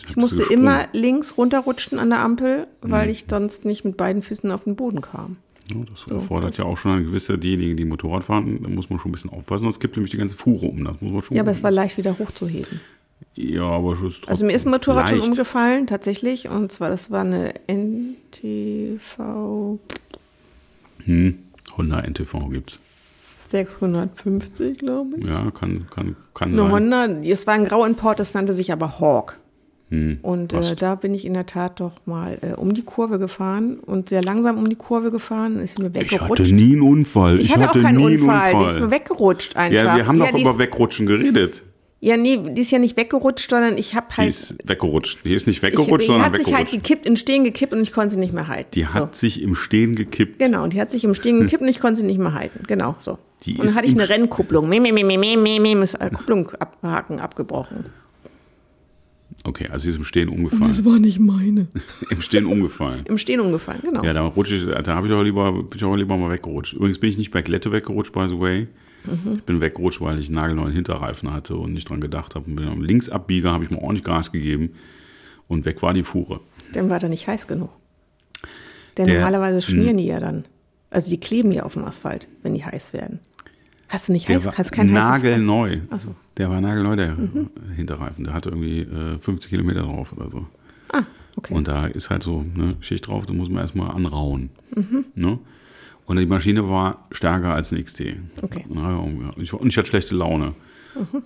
[0.07, 3.11] Ich musste immer links runterrutschen an der Ampel, weil Mhm.
[3.11, 5.37] ich sonst nicht mit beiden Füßen auf den Boden kam.
[5.73, 8.99] Ja, das erfordert ja auch schon eine gewisse, diejenigen, die Motorrad fahren, da muss man
[8.99, 10.83] schon ein bisschen aufpassen, sonst kippt nämlich die ganze Fuhre um.
[10.83, 11.37] Das muss man schon.
[11.37, 12.81] Ja, aber es war leicht wieder hochzuheben.
[13.35, 15.21] Ja, aber es ist Also mir ist ein Motorrad leicht.
[15.21, 16.49] schon umgefallen, tatsächlich.
[16.49, 19.79] Und zwar, das war eine NTV
[21.05, 21.37] Hm,
[21.77, 22.79] Honda NTV gibt's.
[23.35, 25.25] 650, glaube ich.
[25.25, 26.71] Ja, kann, kann, kann Eine sein.
[26.71, 29.39] Honda, es war ein Grauimport, das nannte sich aber Hawk.
[29.93, 33.19] Hm, Und äh, da bin ich in der Tat doch mal äh, um die Kurve
[33.19, 36.39] gefahren und sehr langsam um die Kurve gefahren, ist mir ich weggerutscht.
[36.45, 37.39] hatte nie einen Unfall.
[37.39, 39.71] Ich hatte auch keinen einen Unfall, die ist mir weggerutscht einfach.
[39.75, 41.61] Ja, wir haben doch die über Wegrutschen geredet.
[41.99, 44.29] Ja, nee, die ist ja nicht weggerutscht, sondern ich habe Die halt.
[44.29, 45.19] ist weggerutscht.
[45.23, 46.83] Die ist nicht ich, weggerutscht, die sondern hat sich halt weggerutscht.
[46.83, 48.71] gekippt, in Stehen gekippt und ich konnte sie nicht mehr halten.
[48.73, 48.95] die so.
[48.95, 50.39] hat sich im Stehen gekippt.
[50.39, 52.63] Genau, die hat sich im Stehen gekippt und ich konnte sie nicht mehr halten.
[52.67, 53.19] Genau, so.
[53.45, 54.67] Die und dann hatte ich im eine Rennkupplung.
[54.67, 57.85] Meh, meh, meh, meh, meh, meh, meh, ist äh, Kupplung abhaken, abgebrochen.
[59.45, 60.85] Okay, also sie ist im Stehen umgefallen.
[60.85, 61.67] war nicht meine.
[62.09, 63.01] Im Stehen umgefallen.
[63.05, 64.01] Im Stehen umgefallen, genau.
[64.03, 66.73] Ja, da rutsche ich, da habe ich auch lieber, bin ich auch lieber mal weggerutscht.
[66.73, 68.67] Übrigens bin ich nicht bei Glätte weggerutscht, by the way.
[69.05, 69.35] Mhm.
[69.35, 72.45] Ich bin weggerutscht, weil ich einen nagelneuen Hinterreifen hatte und nicht dran gedacht habe.
[72.49, 74.71] Und bin am Linksabbieger, habe ich mir ordentlich Gas gegeben
[75.49, 76.39] und weg war die Fuhre.
[76.71, 77.69] Dann war der nicht heiß genug.
[78.97, 79.21] Denn Der- hm.
[79.23, 80.45] normalerweise schmieren die ja dann.
[80.89, 83.19] Also die kleben ja auf dem Asphalt, wenn die heiß werden.
[83.89, 84.57] Hast du nicht Der heiß?
[84.57, 85.79] Hast kein nagelneu.
[85.91, 86.09] Ach so.
[86.09, 86.15] Mhm.
[86.37, 87.15] Der war nagelneu, der
[87.75, 88.23] Hinterreifen.
[88.23, 90.47] Der hatte irgendwie äh, 50 Kilometer drauf oder so.
[90.91, 91.03] Ah,
[91.35, 91.53] okay.
[91.53, 94.49] Und da ist halt so ne, Schicht drauf, da muss man erstmal anrauen.
[94.75, 95.05] Mhm.
[95.15, 95.39] Ne?
[96.05, 98.01] Und die Maschine war stärker als eine XT.
[98.41, 98.65] Okay.
[98.67, 98.77] Mhm.
[98.77, 100.53] Ja, und ich, und ich hatte schlechte Laune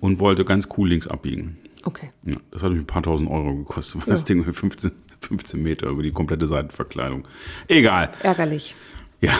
[0.00, 1.56] und wollte ganz cool links abbiegen.
[1.84, 2.10] okay.
[2.24, 5.88] Ja, das hat mich ein paar tausend Euro gekostet, weil das Ding 15, 15 Meter
[5.88, 7.26] über die komplette Seitenverkleidung.
[7.66, 8.10] Egal.
[8.22, 8.74] Ärgerlich.
[9.20, 9.32] Ja,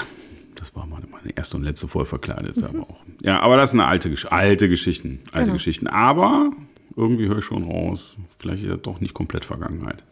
[0.59, 3.01] das war meine, meine erste und letzte voll verkleidete, aber auch.
[3.23, 5.21] Ja, aber das sind alte, alte Geschichten.
[5.33, 5.53] Alte Genau.
[5.55, 5.87] Geschichten.
[5.87, 6.51] Aber
[6.97, 10.05] irgendwie höre ich schon raus, vielleicht ist das doch nicht komplett Vergangenheit.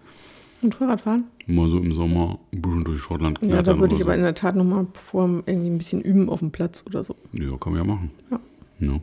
[0.62, 1.24] Motorradfahren?
[1.46, 4.34] Mal so im Sommer ein bisschen durch Schottland Ja, da würde ich aber in der
[4.34, 7.14] Tat nochmal vor irgendwie ein bisschen üben auf dem Platz oder so.
[7.32, 7.42] so.
[7.42, 8.10] Ja, kann man ja machen.
[8.30, 8.40] Ja.
[8.80, 9.00] Ja.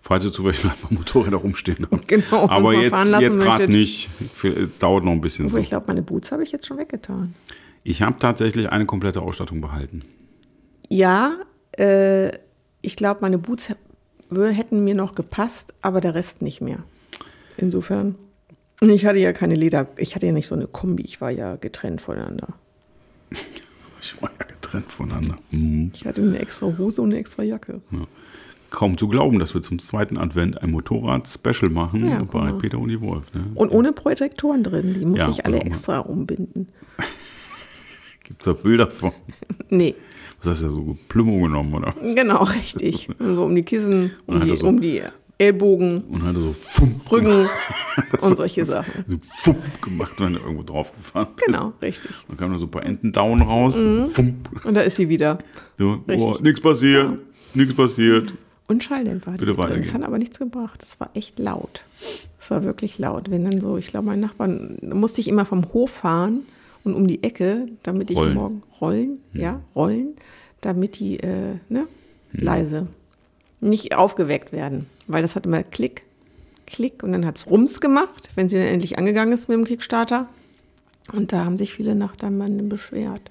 [0.00, 2.08] Falls ihr zufällig einfach Motorräder rumstehen habt.
[2.08, 4.08] Genau, Aber jetzt, fahren jetzt gerade nicht.
[4.42, 5.62] Es dauert noch ein bisschen Obwohl, so.
[5.62, 7.34] ich glaube, meine Boots habe ich jetzt schon weggetan.
[7.82, 10.00] Ich habe tatsächlich eine komplette Ausstattung behalten.
[10.88, 11.36] Ja,
[11.78, 12.30] äh,
[12.82, 13.70] ich glaube, meine Boots
[14.30, 16.78] hätten mir noch gepasst, aber der Rest nicht mehr.
[17.56, 18.16] Insofern.
[18.80, 21.56] Ich hatte ja keine Leder, ich hatte ja nicht so eine Kombi, ich war ja
[21.56, 22.48] getrennt voneinander.
[24.06, 25.36] Ich war ja getrennt voneinander.
[25.50, 25.90] Mhm.
[25.94, 27.80] Ich hatte eine extra Hose und eine extra Jacke.
[28.68, 32.58] Kaum zu glauben, dass wir zum zweiten Advent ein Motorrad-Special machen Ja, bei mal.
[32.58, 33.32] Peter und die Wolf.
[33.32, 33.44] Ne?
[33.54, 36.68] Und ohne Protektoren drin, die muss Ja, ich alle mal- extra umbinden.
[38.24, 39.12] Gibt es da Bilder von?
[39.70, 39.94] Nee,
[40.40, 42.14] Was hast du da so Plümmung genommen oder was?
[42.14, 43.08] genau, richtig.
[43.18, 45.02] So um die Kissen, um die, so- um die
[45.36, 47.48] Ellbogen, Und hat so Fump, Rücken
[48.20, 49.04] und solche Sachen.
[49.08, 49.16] so
[49.52, 51.46] Fump gemacht, wenn du irgendwo draufgefahren bist.
[51.48, 52.10] Genau, richtig.
[52.28, 53.74] Dann kamen da so ein paar Enten down raus.
[53.74, 54.64] Fump.
[54.64, 55.38] Und da ist sie wieder.
[55.76, 56.40] So, Richtig.
[56.40, 57.18] nichts passiert,
[57.54, 58.32] nichts passiert.
[58.68, 59.32] Und Schalldämpfer.
[59.32, 59.82] Bitte weitergehen.
[59.82, 60.80] Das hat aber nichts gebracht.
[60.82, 61.84] Das war echt laut.
[62.38, 63.28] Das war wirklich laut.
[63.30, 66.42] Wenn dann so, ich glaube, mein Nachbarn, musste ich immer vom Hof fahren
[66.84, 68.34] und um die Ecke, damit ich Rollen.
[68.34, 70.14] morgen rollen, ja, rollen,
[70.60, 71.86] damit die äh, ne,
[72.32, 72.86] leise
[73.60, 74.86] nicht aufgeweckt werden.
[75.06, 76.02] Weil das hat immer Klick,
[76.66, 79.64] Klick und dann hat es Rums gemacht, wenn sie dann endlich angegangen ist mit dem
[79.64, 80.28] Kickstarter.
[81.12, 83.30] Und da haben sich viele Nachbarn beschwert.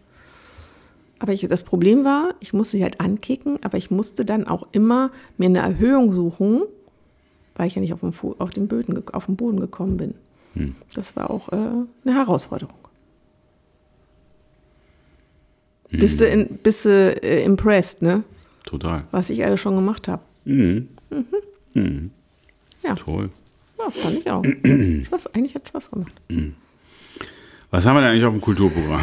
[1.19, 4.67] Aber ich, das Problem war, ich musste sie halt ankicken, aber ich musste dann auch
[4.71, 6.63] immer mir eine Erhöhung suchen,
[7.55, 10.15] weil ich ja nicht auf dem, auf den, Böden, auf den Boden gekommen bin.
[10.53, 10.75] Hm.
[10.95, 12.75] Das war auch äh, eine Herausforderung.
[15.82, 15.82] Hm.
[15.99, 16.89] Bist du, in, bist du
[17.23, 18.23] äh, impressed, ne?
[18.65, 19.05] Total.
[19.11, 20.23] Was ich alles schon gemacht habe.
[20.45, 20.87] Mhm.
[22.83, 23.29] Ja, Toll.
[23.77, 24.43] ja, fand ich auch.
[25.05, 26.13] Spaß, eigentlich hat Spaß gemacht.
[27.71, 29.01] Was haben wir denn eigentlich auf dem Kulturprogramm?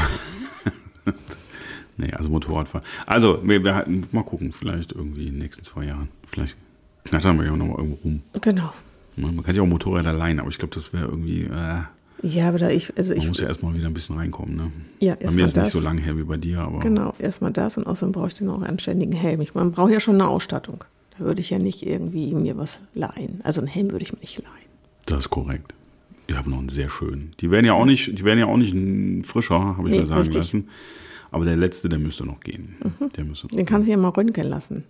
[1.96, 2.86] nee, also Motorradfahren.
[3.06, 6.08] Also, wir, wir hatten, mal gucken, vielleicht irgendwie in den nächsten zwei Jahren.
[6.26, 6.56] Vielleicht
[7.04, 8.22] knattern wir ja noch mal irgendwo rum.
[8.40, 8.72] Genau.
[9.16, 11.80] Man man kann sich auch Motorräder leihen, aber ich glaube, das wäre irgendwie, äh,
[12.22, 14.56] Ja, aber da ich, also man ich, muss ja erstmal wieder ein bisschen reinkommen.
[14.56, 14.70] Ne?
[15.00, 15.72] Ja, Bei erst mir ist nicht das.
[15.72, 18.48] so lang her wie bei dir, aber genau, erstmal das und außerdem brauche ich dann
[18.50, 19.40] auch einen anständigen Helm.
[19.40, 20.84] Ich, man braucht ja schon eine Ausstattung.
[21.18, 23.40] Da würde ich ja nicht irgendwie mir was leihen.
[23.42, 24.48] Also einen Helm würde ich mir nicht leihen.
[25.06, 25.72] das ist korrekt.
[26.26, 27.30] Ich habe noch einen sehr schönen.
[27.40, 30.06] Die werden ja auch nicht, die werden ja auch nicht frischer, habe ich Nee, mir
[30.06, 30.36] sagen richtig.
[30.36, 30.40] Mhm.
[30.60, 30.68] lassen.
[31.32, 32.76] Aber der letzte, der müsste noch gehen.
[33.16, 34.84] Der müsste Den kannst du ja mal röntgen lassen.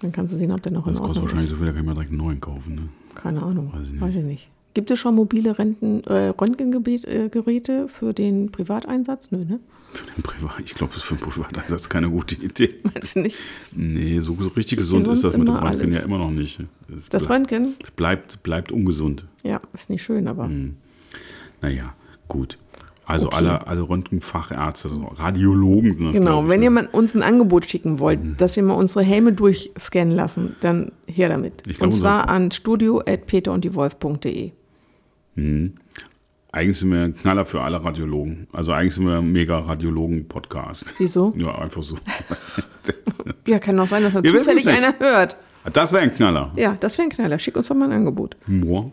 [0.00, 1.50] Dann kannst du sehen, ob der noch in Das kostet Ordnung wahrscheinlich ist.
[1.50, 2.74] so viel, da kann ich mir direkt einen neuen kaufen.
[2.74, 2.82] Ne?
[3.14, 3.72] Keine Ahnung.
[3.72, 4.00] Weiß ich nicht.
[4.02, 4.48] Weiß ich nicht.
[4.76, 9.30] Gibt es schon mobile Renten, äh, Röntgengeräte für den Privateinsatz?
[9.30, 9.58] Nö, ne?
[9.94, 12.68] Für den Privat, ich glaube, das ist für den Privateinsatz keine gute Idee.
[12.82, 13.38] Meinst du nicht?
[13.72, 15.94] Nee, so, so richtig gesund ist das mit dem Röntgen alles.
[15.94, 16.60] ja immer noch nicht.
[16.94, 17.74] Es Das ble- Röntgen?
[17.96, 19.24] bleibt, bleibt ungesund.
[19.44, 20.50] Ja, ist nicht schön, aber.
[21.62, 21.94] Naja,
[22.28, 22.58] gut.
[23.06, 23.36] Also Okay.
[23.36, 26.66] alle, alle Röntgenfachärzte, Radiologen sind das, Genau, wenn ne?
[26.66, 30.92] ihr mal uns ein Angebot schicken wollt, dass wir mal unsere Helme durchscannen lassen, dann
[31.06, 31.62] her damit.
[31.66, 34.52] Ich glaub, Und zwar an studio.peterunddiewolf.de.
[36.52, 38.46] Eigentlich sind wir ein Knaller für alle Radiologen.
[38.52, 40.94] Also eigentlich sind wir ein mega Radiologen-Podcast.
[40.98, 41.32] Wieso?
[41.36, 41.96] Ja, einfach so.
[43.46, 44.76] Ja, kann doch sein, dass wissen's zufällig nicht.
[44.78, 45.36] einer hört.
[45.72, 46.52] Das wäre ein Knaller.
[46.56, 47.38] Ja, das wäre ein Knaller.
[47.38, 48.36] Schick uns doch mal ein Angebot.
[48.46, 48.92] Moor.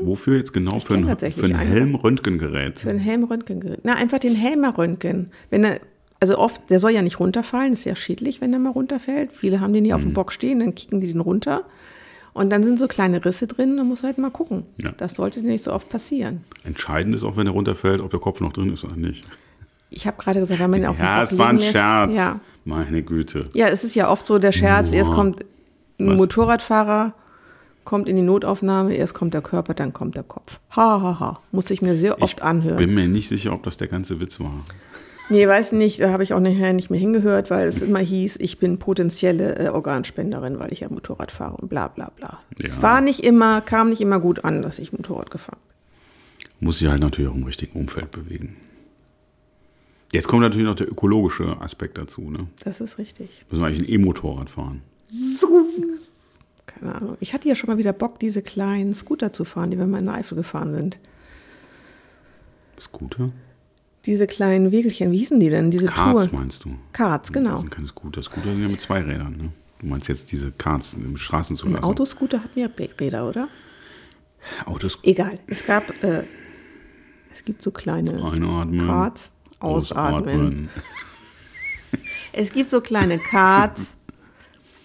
[0.00, 0.78] Wofür jetzt genau?
[0.80, 1.54] Für kenn ein, für ein.
[1.56, 2.80] Helm-Röntgengerät.
[2.80, 3.80] Für ein Helm-Röntgengerät.
[3.82, 5.30] Na, einfach den Helm mal röntgen.
[5.50, 5.80] Wenn er,
[6.20, 9.30] also oft, der soll ja nicht runterfallen, ist ja schädlich, wenn der mal runterfällt.
[9.32, 10.00] Viele haben den hier Mhm.
[10.00, 11.64] auf dem Bock stehen, dann kicken die den runter.
[12.34, 14.64] Und dann sind so kleine Risse drin, dann muss halt mal gucken.
[14.78, 14.92] Ja.
[14.96, 16.44] Das sollte nicht so oft passieren.
[16.64, 19.26] Entscheidend ist auch, wenn er runterfällt, ob der Kopf noch drin ist oder nicht.
[19.90, 21.72] Ich habe gerade gesagt, wenn man ihn auf dem Ja, Bock es war ein lässt-
[21.72, 22.16] Scherz.
[22.16, 22.40] Ja.
[22.64, 23.50] Meine Güte.
[23.54, 25.16] ja, es ist ja oft so der Scherz, erst Boah.
[25.16, 25.44] kommt
[25.98, 26.16] ein Was?
[26.16, 27.12] Motorradfahrer,
[27.84, 30.60] kommt in die Notaufnahme, erst kommt der Körper, dann kommt der Kopf.
[30.76, 31.40] Ha, ha, ha.
[31.50, 32.76] Muss ich mir sehr oft ich anhören.
[32.76, 34.64] bin mir nicht sicher, ob das der ganze Witz war.
[35.28, 38.36] Nee, weiß nicht, da habe ich auch nachher nicht mehr hingehört, weil es immer hieß,
[38.40, 42.40] ich bin potenzielle äh, Organspenderin, weil ich ja Motorrad fahre und bla bla bla.
[42.58, 42.82] Es Ja.
[42.82, 46.66] war nicht immer, kam nicht immer gut an, dass ich Motorrad gefahren bin.
[46.66, 48.56] Muss sich halt natürlich auch im richtigen Umfeld bewegen.
[50.12, 52.30] Jetzt kommt natürlich noch der ökologische Aspekt dazu.
[52.30, 52.48] Ne?
[52.64, 53.46] Das ist richtig.
[53.50, 54.82] Müssen wir eigentlich ein E-Motorrad fahren.
[56.66, 57.16] Keine Ahnung.
[57.20, 60.00] Ich hatte ja schon mal wieder Bock, diese kleinen Scooter zu fahren, die wir mal
[60.00, 60.98] in der Eifel gefahren sind.
[62.78, 63.30] Scooter?
[64.06, 65.70] Diese kleinen Wegelchen, wie hießen die denn?
[65.70, 66.38] Diese Karts Tour.
[66.40, 66.74] meinst du?
[66.92, 67.58] Karts, Das genau.
[67.58, 68.22] sind keine Scooter.
[68.22, 69.36] Scooter sind ja mit zwei Rädern.
[69.36, 69.52] Ne?
[69.80, 71.84] Du meinst jetzt diese Karts im Ein Straßenzulassung.
[71.84, 72.68] Autoscooter hatten ja
[73.00, 73.48] Räder, oder?
[74.66, 74.98] Autos.
[75.04, 75.38] Egal.
[75.46, 76.24] Es gab äh,
[77.32, 78.86] Es gibt so kleine Einatmen.
[78.86, 79.30] Karts.
[79.60, 80.68] Ausatmen.
[82.32, 83.96] Es gibt so kleine Karts.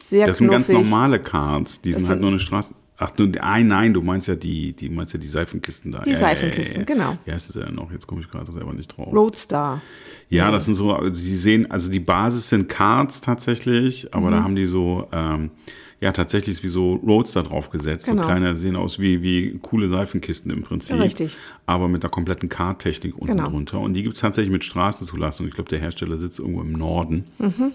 [0.08, 0.68] Sehr Das sind knuffig.
[0.68, 1.80] ganz normale Cards.
[1.82, 2.74] Die sind Das halt sind- nur eine Straße.
[3.00, 6.02] Ach du, nein, nein, du meinst ja die, die meinst ja die Seifenkisten da.
[6.02, 7.16] Die Seifenkisten, genau.
[7.26, 7.92] Wie heißt das denn noch?
[7.92, 9.14] Jetzt komme ich gerade selber nicht drauf.
[9.14, 9.82] Roadstar.
[10.30, 14.32] Ja, das sind so, also sie sehen, also die Basis sind Cards tatsächlich, aber Mhm.
[14.32, 15.52] da haben die so, ähm,
[16.02, 18.08] ja, tatsächlich wie so Roadster draufgesetzt.
[18.08, 18.24] Genau.
[18.24, 20.96] So kleine, sehen aus wie, wie coole Seifenkisten im Prinzip.
[20.98, 21.36] Ja, richtig.
[21.68, 23.50] Aber mit der kompletten Card-Technik unten Genau.
[23.50, 23.80] drunter.
[23.80, 25.48] Und die gibt es tatsächlich mit Straßenzulassung.
[25.48, 27.26] Ich glaube, der Hersteller sitzt irgendwo im Norden.
[27.40, 27.72] Mhm.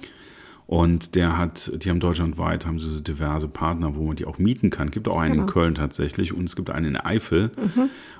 [0.72, 4.38] Und der hat, die haben deutschlandweit, haben sie so diverse Partner, wo man die auch
[4.38, 4.90] mieten kann.
[4.90, 5.46] Gibt auch einen in Genau.
[5.50, 5.52] Mhm.
[5.52, 7.50] Köln tatsächlich und es gibt einen in Eifel.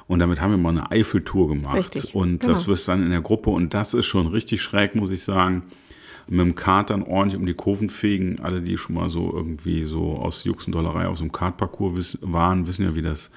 [0.07, 1.79] Und damit haben wir mal eine Eifel-Tour gemacht.
[1.79, 2.53] Richtig, Und genau.
[2.53, 5.63] das wirst dann in der Gruppe und das ist schon richtig schräg, muss ich sagen.
[6.29, 8.39] Mit dem Kart dann ordentlich um die Kurven fegen.
[8.43, 12.83] Alle, die schon mal so irgendwie so aus Juxendollerei aus dem Kartparcours wiss, waren, wissen
[12.85, 13.31] ja, wie das,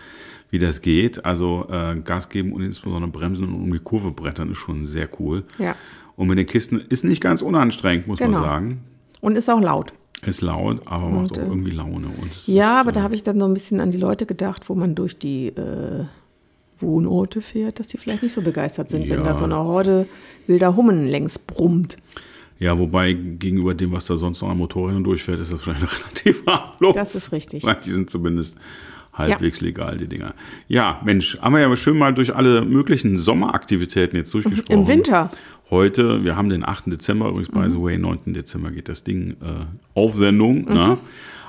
[0.50, 1.24] wie das geht.
[1.24, 5.08] Also äh, Gas geben und insbesondere bremsen und um die Kurve brettern ist schon sehr
[5.22, 5.46] cool.
[5.58, 5.74] Ja.
[6.18, 8.32] Und mit den Kisten ist nicht ganz unanstrengend, muss Genau.
[8.32, 8.80] man sagen.
[9.26, 9.92] Und ist auch laut.
[10.26, 12.08] Ist laut, aber macht Und, auch äh, irgendwie Laune.
[12.46, 14.70] Ja, ist, aber da äh, habe ich dann so ein bisschen an die Leute gedacht,
[14.70, 16.06] wo man durch die äh,
[16.80, 19.24] Wohnorte fährt, dass die vielleicht nicht so begeistert sind, wenn Ja.
[19.26, 20.08] da so eine Horde
[20.48, 21.98] wilder Hummen längs brummt.
[22.60, 26.46] Ja, wobei gegenüber dem, was da sonst noch an Motorrädern durchfährt, ist das wahrscheinlich relativ
[26.46, 26.94] harmlos.
[26.96, 27.64] Das ist richtig.
[27.64, 28.56] Weil die sind zumindest
[29.14, 30.34] halbwegs legal, die Dinger.
[30.68, 34.82] Ja, Mensch, haben wir ja schön mal durch alle möglichen Sommeraktivitäten jetzt durchgesprochen.
[34.82, 35.32] Im Winter.
[35.72, 36.92] Heute, wir haben den 8.
[36.92, 37.70] Dezember, übrigens, by Mhm.
[37.72, 38.34] the way, 9.
[38.34, 39.66] Dezember geht das Ding äh,
[40.00, 40.66] auf Sendung.
[40.66, 40.98] Ne?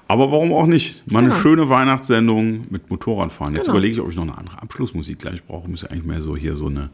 [0.09, 1.11] Aber warum auch nicht?
[1.11, 1.29] Mal eine.
[1.31, 1.40] Genau.
[1.40, 3.55] schöne Weihnachtssendung mit Motorradfahren.
[3.55, 3.75] Jetzt Genau.
[3.79, 5.69] überlege ich, ob ich noch eine andere Abschlussmusik gleich brauche.
[5.69, 6.90] Müsste eigentlich mehr so hier so eine,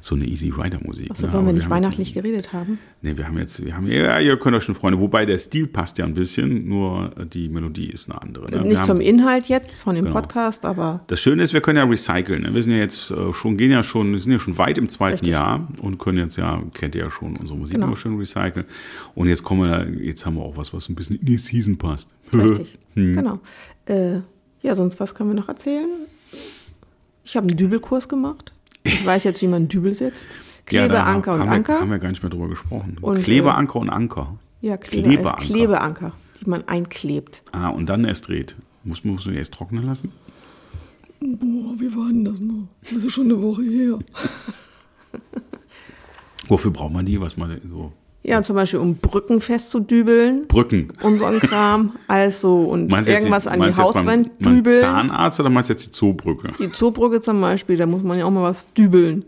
[0.00, 1.10] so eine Easy Rider Musik.
[1.10, 1.32] Also ne?
[1.32, 2.78] Aber wir nicht haben jetzt- weihnachtlich geredet haben?
[3.00, 5.00] Nee, wir haben jetzt, wir haben, ja, ihr könnt euch schon freuen.
[5.00, 8.48] Wobei der Stil passt ja ein bisschen, nur die Melodie ist eine andere.
[8.48, 8.62] Ne?
[8.68, 10.20] Nicht haben, zum Inhalt jetzt von dem Genau.
[10.20, 12.42] Podcast, aber das Schöne ist, wir können ja recyceln.
[12.42, 12.54] Ne?
[12.54, 14.88] Wir sind ja jetzt äh, schon, gehen ja schon, wir sind ja schon weit im
[14.88, 15.30] zweiten Richtig.
[15.30, 17.88] Jahr und können jetzt ja, kennt ihr ja schon, unsere Musik Genau.
[17.88, 18.66] immer schön recyceln.
[19.16, 21.76] Und jetzt kommen wir, jetzt haben wir auch was, was ein bisschen in die Season
[21.76, 22.08] passt.
[22.58, 22.78] Richtig.
[22.94, 23.14] Hm.
[23.14, 23.38] Genau.
[23.86, 24.20] Äh,
[24.62, 25.88] ja, sonst was können wir noch erzählen?
[27.24, 28.52] Ich habe einen Dübelkurs gemacht.
[28.84, 30.26] Ich weiß jetzt, wie man Dübel setzt.
[30.70, 31.74] Ja, Klebe, da Anker und haben Anker.
[31.74, 32.98] Wir, haben wir gar nicht mehr drüber gesprochen.
[33.00, 34.38] Und, äh, Klebeanker und Anker.
[34.60, 35.36] ja, Klebe, Klebeanker.
[35.36, 35.42] Klebeanker.
[35.42, 37.42] Klebeanker, die man einklebt.
[37.52, 38.56] Ah, und dann erst dreht.
[38.84, 40.12] Muss, muss man erst trocknen lassen?
[41.20, 42.66] Boah, wie war denn das noch?
[42.82, 43.98] Das ist schon eine Woche her.
[46.48, 47.20] Wofür braucht man die?
[47.20, 47.92] Was man so.
[48.24, 50.92] Ja, zum Beispiel, um Brücken festzudübeln Brücken.
[51.02, 51.94] und so ein Kram.
[52.06, 54.80] Alles so und Meinst jetzt irgendwas die- an die du jetzt Hauswand beim, dübeln.
[54.80, 56.52] Zahnarzt oder meinst du jetzt die Zoobrücke?
[56.60, 59.24] Die Zoobrücke zum Beispiel, da muss man ja auch mal was dübeln.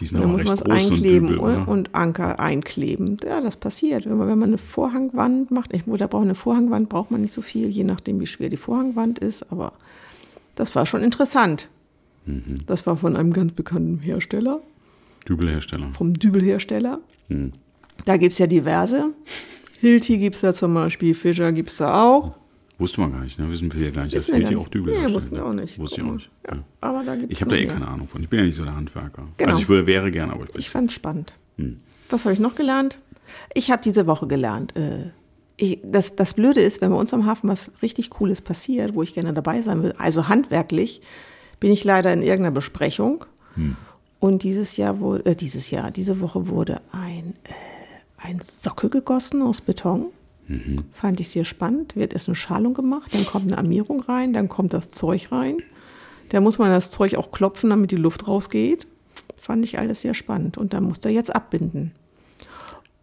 [0.00, 1.68] Die sind Da muss man es ein einkleben Dübel, und, oder?
[1.68, 3.16] und Anker einkleben.
[3.24, 4.06] Ja, das passiert.
[4.06, 7.32] Wenn man, wenn man eine Vorhangwand macht, ich, da braucht eine Vorhangwand, braucht man nicht
[7.34, 9.44] so viel, je nachdem, wie schwer die Vorhangwand ist.
[9.52, 9.72] Aber
[10.56, 11.68] das war schon interessant.
[12.26, 12.56] Mhm.
[12.66, 14.60] Das war von einem ganz bekannten Hersteller,
[15.28, 15.90] Dübelhersteller.
[15.92, 16.98] vom Dübelhersteller.
[17.28, 17.52] Hm.
[18.04, 19.10] Da gibt es ja diverse.
[19.80, 22.36] Hilti gibt es da zum Beispiel, Fischer gibt es da auch.
[22.78, 23.48] Wusste man gar nicht, ne?
[23.50, 24.68] Wissen wir ja gar nicht, dass Hilti auch.
[24.68, 25.48] Dübel Nee, wussten wir ne?
[25.48, 25.78] auch nicht.
[25.78, 26.30] Wusste ich auch nicht.
[26.48, 26.62] Ja, Ja.
[26.80, 27.74] aber da gibt's Ich habe da eh mehr.
[27.74, 28.22] keine Ahnung von.
[28.22, 29.26] Ich bin ja nicht so der Handwerker.
[29.36, 29.50] Genau.
[29.50, 31.34] Also ich würde, wäre gern, aber ich bin Ich fand es spannend.
[31.58, 31.80] Hm.
[32.10, 32.98] Was habe ich noch gelernt?
[33.54, 34.74] Ich habe diese Woche gelernt.
[34.76, 35.10] Äh,
[35.56, 39.02] ich, das, das Blöde ist, wenn bei uns am Hafen was richtig Cooles passiert, wo
[39.02, 41.02] ich gerne dabei sein will, also handwerklich,
[41.60, 43.24] bin ich leider in irgendeiner Besprechung.
[43.54, 43.76] Hm.
[44.18, 47.52] Und dieses Jahr wurde, äh, dieses Jahr, diese Woche wurde ein, äh,
[48.22, 50.06] ein Sockel gegossen aus Beton.
[50.48, 50.84] Mhm.
[50.92, 51.96] Fand ich sehr spannend.
[51.96, 55.58] Wird erst eine Schalung gemacht, dann kommt eine Armierung rein, dann kommt das Zeug rein.
[56.28, 58.86] Da muss man das Zeug auch klopfen, damit die Luft rausgeht.
[59.38, 60.56] Fand ich alles sehr spannend.
[60.56, 61.92] Und dann muss er jetzt abbinden.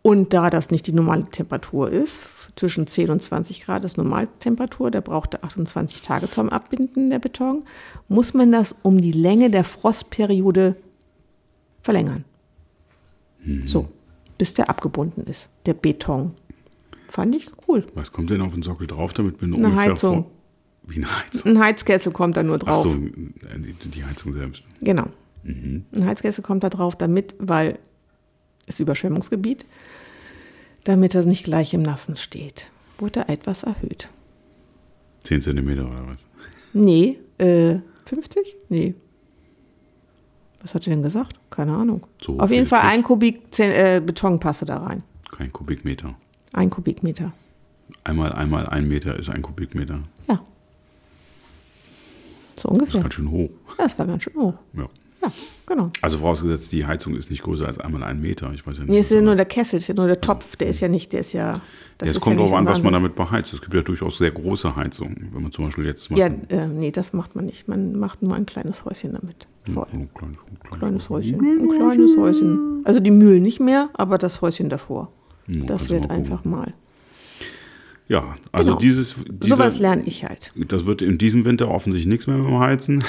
[0.02, 4.92] Und da das nicht die normale Temperatur ist, zwischen 10 und 20 Grad ist Normaltemperatur,
[4.92, 7.64] der braucht er 28 Tage zum Abbinden der Beton,
[8.08, 10.76] muss man das um die Länge der Frostperiode
[11.82, 12.26] verlängern.
[13.66, 13.88] So,
[14.40, 16.32] bis der abgebunden ist, der Beton.
[17.10, 17.86] Fand ich cool.
[17.94, 20.26] Was kommt denn auf den Sockel drauf, damit wir Eine ungefähr Heizung.
[20.84, 21.52] Wie eine Heizung?
[21.52, 22.84] Ein Heizkessel kommt da nur Ach drauf.
[22.84, 24.66] so, äh, die, Heizung selbst.
[24.82, 25.08] Genau.
[25.44, 27.80] Ein Heizkessel kommt da drauf, damit, weil
[28.66, 29.66] es Überschwemmungsgebiet,
[30.84, 32.72] damit er nicht gleich im Nassen steht.
[32.98, 34.10] Wurde etwas erhöht.
[35.24, 36.18] 10 Zentimeter oder was?
[36.74, 38.56] Nee, äh, 50?
[38.70, 38.96] Nee.
[40.62, 41.40] Was hat er denn gesagt?
[41.50, 42.06] Keine Ahnung.
[42.22, 45.04] So Auf jeden Fall ein Kubik äh, Beton passe da rein.
[45.32, 46.16] Kein Kubikmeter.
[46.54, 47.32] Ein Kubikmeter.
[48.04, 50.00] Einmal, einmal ein Meter ist ein Kubikmeter.
[50.28, 50.36] Ja.
[50.36, 50.42] So
[52.56, 53.02] Das ist ungefähr.
[53.02, 53.50] ganz schön hoch.
[53.78, 54.54] Das war ganz schön hoch.
[54.74, 54.88] Ja.
[55.22, 55.32] Ja,
[55.70, 55.92] genau.
[56.02, 58.52] Also vorausgesetzt, die Heizung ist nicht größer als einmal ein Meter.
[58.54, 58.90] Ich weiß ja nicht.
[58.92, 60.82] Nee, es ist ja nur der Kessel, es ist ja nur der Topf, der ist
[60.82, 61.62] ja nicht, der ist ja,
[61.98, 63.54] Das Ja, es kommt ja darauf an, was man damit beheizt.
[63.54, 65.30] Es gibt ja durchaus sehr große Heizungen.
[65.32, 67.68] Wenn man zum Beispiel jetzt Ja, äh, nee, das macht man nicht.
[67.70, 69.48] Man macht nur ein kleines Häuschen damit.
[69.74, 69.86] Voll.
[69.94, 71.40] ein kleines, ein Kleines Häuschen.
[71.40, 72.82] Ein kleines Häuschen.
[72.86, 75.12] Also die Mühlen nicht mehr, aber das Häuschen davor.
[75.48, 76.74] Ja, Das kannst du wird mal einfach mal.
[78.08, 78.80] Ja, also Genau.
[78.80, 80.52] dieses, dieser, Sowas lerne ich halt.
[80.56, 83.04] das wird in diesem Winter offensichtlich nichts mehr mit dem Heizen.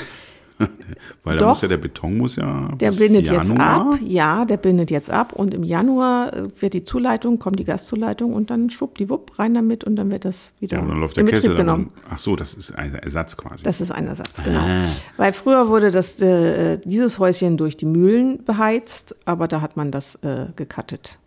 [1.25, 1.49] Weil da Doch.
[1.51, 3.93] muss ja der Beton muss ja Der bindet jetzt Januar.
[3.95, 3.99] ab.
[4.05, 5.33] Ja, der bindet jetzt ab.
[5.33, 9.85] Und im Januar äh, wird die Zuleitung, kommt die Gaszuleitung und dann schwuppdiwupp rein damit
[9.85, 11.57] und dann wird das wieder Ja, dann läuft der in Betrieb Kessel.
[11.57, 11.93] dann- genommen.
[12.11, 13.63] Ach so, das ist ein Ersatz quasi.
[13.65, 14.61] Das ist ein Ersatz, genau.
[14.61, 14.85] Ah.
[15.17, 19.91] Weil früher wurde das, äh, dieses Häuschen durch die Mühlen beheizt, aber da hat man
[19.91, 21.19] das äh, gekattet.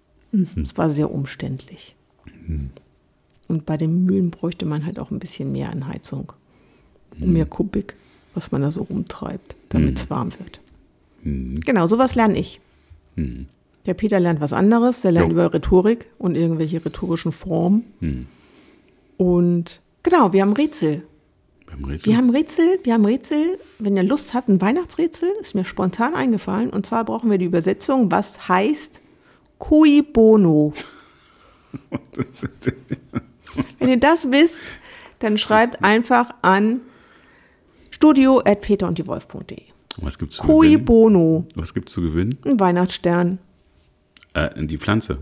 [0.61, 1.95] Es war sehr umständlich.
[3.47, 6.33] Und bei den Mühlen bräuchte man halt auch ein bisschen mehr an Heizung.
[7.19, 7.95] Und mehr Kubik,
[8.33, 10.59] was man da so rumtreibt, damit es warm wird.
[11.23, 12.59] Genau, sowas lerne ich.
[13.85, 15.33] Der Peter lernt was anderes, der lernt Jo.
[15.33, 17.85] über Rhetorik und irgendwelche rhetorischen Formen.
[17.99, 18.27] Hm.
[19.17, 21.03] Und genau, wir haben Rätsel.
[21.65, 22.05] Beim Rätsel.
[22.05, 23.59] Wir haben Rätsel, wir haben Rätsel.
[23.79, 26.69] Wenn ihr Lust habt, ein Weihnachtsrätsel, ist mir spontan eingefallen.
[26.69, 29.01] Und zwar brauchen wir die Übersetzung, was heißt
[29.59, 30.73] cui bono.
[33.79, 34.61] Wenn ihr das wisst,
[35.19, 36.81] dann schreibt einfach an
[38.03, 39.61] studio.peterunddiewolf.de.
[39.97, 40.85] Was gibt's zu Cui gewinnen?
[40.85, 42.37] bono, Was gibt's zu gewinnen?
[42.45, 43.39] ein Weihnachtsstern.
[44.33, 45.19] Äh, die Pflanze.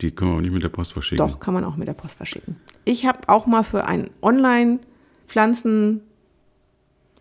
[0.00, 1.24] Die können wir auch nicht mit der Post verschicken.
[1.24, 1.30] Mhm.
[1.30, 2.56] Doch, kann man auch mit der Post verschicken.
[2.84, 6.00] Ich habe auch mal für ein Online-Pflanzen,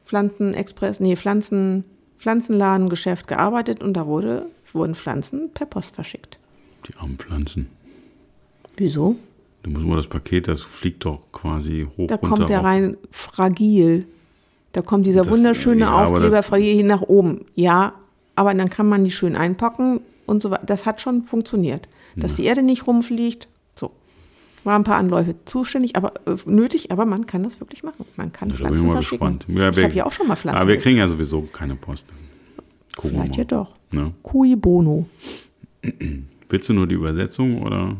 [0.06, 1.84] Pflanzenexpress, nee, Pflanzen,
[2.18, 6.40] Pflanzenladengeschäft gearbeitet und da wurde, wurden Pflanzen per Post verschickt.
[6.88, 7.70] Die armen Pflanzen.
[8.78, 9.18] Wieso?
[9.62, 12.36] Da muss man das Paket, das fliegt doch quasi hoch Da runter.
[12.38, 14.08] kommt der rein fragil.
[14.74, 17.46] Da kommt dieser Das, wunderschöne ja, Aufkleber das- fragil nach oben.
[17.56, 17.94] Ja,
[18.36, 20.66] aber dann kann man die schön einpacken und so weiter.
[20.66, 21.88] Das hat schon funktioniert.
[22.16, 23.90] Dass die Erde nicht rumfliegt, so.
[24.64, 28.06] War ein paar Anläufe zuständig, aber äh, nötig, aber man kann das wirklich machen.
[28.18, 29.38] Man kann Ja, da Pflanzen mal verschicken.
[29.40, 29.58] gespannt.
[29.60, 30.60] Ja, ich habe ja auch schon mal Pflanzen.
[30.62, 32.06] Aber wir kriegen ja sowieso keine Post.
[32.96, 33.76] Gucken Vielleicht ja doch.
[33.92, 34.12] Ne?
[34.22, 35.08] Cui bono.
[36.50, 37.96] Willst du nur die Übersetzung oder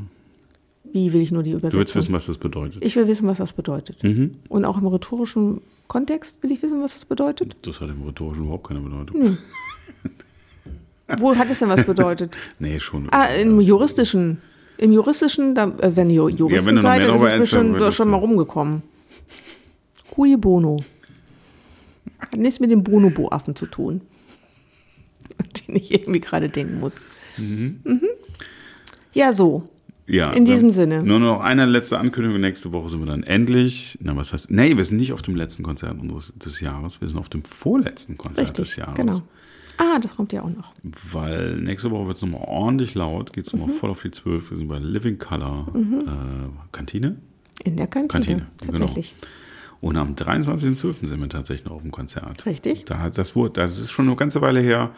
[0.92, 1.80] Wie will ich nur die du Übersetzung?
[1.80, 2.84] willst wissen, was das bedeutet?
[2.86, 4.04] ich will wissen, was das bedeutet.
[4.04, 4.32] Mhm.
[4.50, 5.62] Und auch im rhetorischen
[5.94, 7.56] Kontext will ich wissen, was das bedeutet.
[7.62, 9.38] Das hat im Rhetorischen überhaupt keine Bedeutung.
[11.20, 12.36] Wo hat es denn was bedeutet?
[12.58, 13.10] Nee, schon.
[13.12, 14.42] Ah, im juristischen.
[14.80, 18.18] Im juristischen, da, äh, wenn ihr Juristen noch seid, dann ist es bestimmt schon mal
[18.18, 18.22] ja.
[18.24, 18.82] rumgekommen.
[20.10, 20.78] Cui bono.
[22.18, 24.02] Hat nichts mit dem Bonobo-Affen zu tun.
[25.68, 26.96] Den ich irgendwie gerade denken muss.
[27.38, 27.82] Mhm.
[29.14, 29.70] Ja, so.
[30.06, 31.02] Ja, In diesem Sinne.
[31.02, 32.42] Nur noch eine letzte Ankündigung.
[32.42, 33.98] Nächste Woche sind wir dann endlich.
[34.02, 34.52] Na, was heißt?
[34.52, 37.00] Nee, wir sind nicht auf dem letzten Konzert unseres, des Jahres.
[37.00, 38.78] Wir sind auf dem vorletzten Konzert des Richtig.
[38.78, 38.96] Jahres.
[38.96, 39.22] Genau.
[39.78, 40.74] Ah, das kommt ja auch noch.
[40.84, 43.34] Weil nächste Woche wird es nochmal ordentlich laut.
[43.34, 44.52] Geht es nochmal voll auf die 12.
[44.52, 47.18] Wir sind bei Living Color äh, Kantine.
[47.64, 48.08] In der Kantine.
[48.08, 48.78] Kantine, genau.
[48.80, 49.16] Tatsächlich.
[49.82, 51.08] Und am 23.12.
[51.08, 52.46] sind wir tatsächlich noch auf dem Konzert.
[52.46, 52.86] Richtig.
[52.86, 54.92] Da, das, wurde, das ist schon eine ganze Weile her.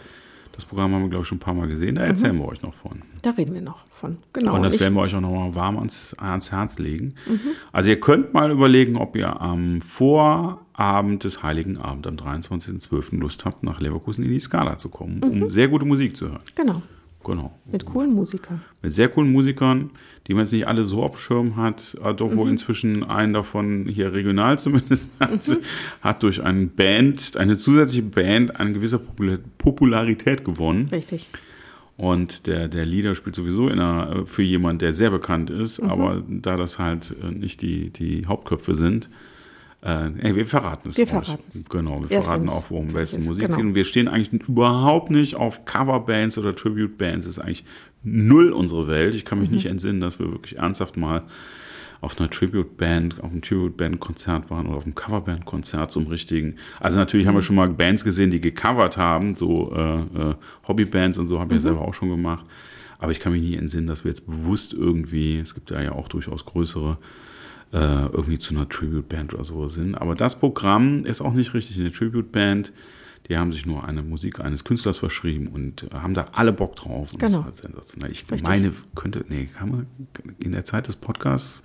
[0.56, 1.96] Das Programm haben wir, glaube ich, schon ein paar Mal gesehen.
[1.96, 3.02] Da erzählen wir euch noch von.
[3.22, 4.18] Da reden wir noch von.
[4.34, 4.56] Genau.
[4.56, 7.16] Und das ich, werden wir euch auch nochmal warm ans, ans Herz legen.
[7.28, 7.40] Mhm.
[7.74, 13.18] Also ihr könnt mal überlegen, ob ihr am Vorabend des Heiligen Abend, am 23.12.
[13.20, 15.44] Lust habt, nach Leverkusen in die Skala zu kommen, Mhm.
[15.44, 16.40] um sehr gute Musik zu hören.
[16.56, 16.82] genau.
[17.26, 17.52] Genau.
[17.72, 18.62] Mit coolen Musikern.
[18.84, 19.90] Mit sehr coolen Musikern,
[20.28, 22.36] die man jetzt nicht alle so auf dem Schirm hat, hat doch Mhm.
[22.38, 25.58] wohl inzwischen einen davon hier regional zumindest hat, Mhm.
[26.02, 30.90] hat durch eine Band, eine zusätzliche Band, eine gewisse Popula- Popularität gewonnen.
[30.92, 31.28] Richtig.
[31.98, 35.90] Und der, der Leader spielt sowieso in einer, für jemanden, der sehr bekannt ist, Mhm.
[35.90, 39.10] aber da das halt äh, nicht die, die Hauptköpfe sind,
[39.86, 41.10] äh, ey, wir verraten es Wir euch.
[41.12, 41.70] verraten's.
[41.70, 43.20] Genau, wir Erst verraten auch, worum welche.
[43.20, 43.58] Musik Genau.
[43.58, 43.66] geht.
[43.66, 47.26] Und wir stehen eigentlich überhaupt nicht auf Coverbands oder Tribute-Bands.
[47.28, 47.64] Das ist eigentlich
[48.04, 49.16] null unsere Welt.
[49.16, 49.56] Ich kann mich Mhm.
[49.56, 51.24] nicht entsinnen, dass wir wirklich ernsthaft mal
[52.02, 56.56] auf einer Tribute-Band, auf einem Tribute-Band-Konzert waren oder auf einem Coverband-Konzert zum richtigen.
[56.80, 57.30] Also natürlich Mhm.
[57.30, 60.36] haben wir schon mal Bands gesehen, die gecovert haben, so äh, äh,
[60.68, 61.66] Hobbybands und so, habe ich Mhm.
[61.68, 62.46] ja selber auch schon gemacht.
[63.00, 65.92] Aber ich kann mich nie entsinnen, dass wir jetzt bewusst irgendwie, es gibt da ja
[65.94, 66.98] auch durchaus größere,
[67.76, 69.96] äh, irgendwie zu einer Tribute-Band oder so sind.
[69.96, 72.72] Aber das Programm ist auch nicht richtig eine Tribute-Band.
[73.28, 77.12] Die haben sich nur eine Musik eines Künstlers verschrieben und haben da alle Bock drauf.
[77.12, 77.40] Und Genau.
[77.40, 78.12] Das ist halt sensationell.
[78.12, 78.44] Ich Richtig.
[78.48, 79.88] meine, könnte, nee, kann man,
[80.40, 81.64] in der Zeit des Podcasts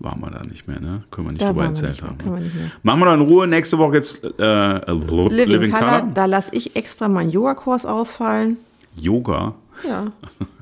[0.00, 1.02] waren wir da nicht mehr, ne?
[1.10, 2.18] Können wir nicht Da drüber erzählt haben.
[2.18, 2.70] können wir nicht mehr.
[2.84, 3.48] Machen wir da in Ruhe.
[3.48, 6.10] Nächste Woche jetzt äh, Living, Living, Color, Color.
[6.14, 8.58] da lasse ich extra meinen Yogakurs ausfallen.
[8.94, 9.54] Yoga.
[9.88, 10.12] Ja.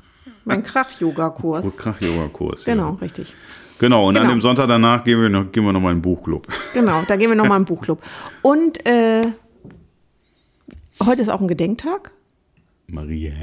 [0.47, 1.75] mein Krach-Yoga-Kurs.
[1.77, 2.65] Krach-Yoga-Kurs.
[2.65, 2.97] Genau, Ja.
[3.01, 3.35] richtig.
[3.79, 4.35] Genau, und an Genau.
[4.35, 6.47] dem Sonntag danach gehen wir noch, gehen wir noch mal in den Buchclub.
[6.73, 8.01] Genau, da gehen wir nochmal im Buchclub.
[8.41, 9.27] Und äh,
[11.03, 12.11] heute ist auch ein Gedenktag.
[12.87, 13.33] Maria.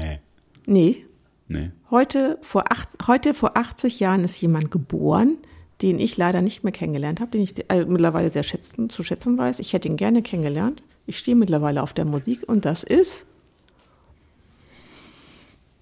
[0.65, 1.05] Nee,
[1.47, 1.69] Nee.
[1.91, 5.37] Heute vor, acht, heute vor 80 Jahren ist jemand geboren,
[5.83, 9.37] den ich leider nicht mehr kennengelernt habe, den ich äh, mittlerweile sehr schätzen, zu schätzen
[9.37, 9.59] weiß.
[9.59, 10.81] Ich hätte ihn gerne kennengelernt.
[11.05, 13.25] Ich stehe mittlerweile auf der Musik und das ist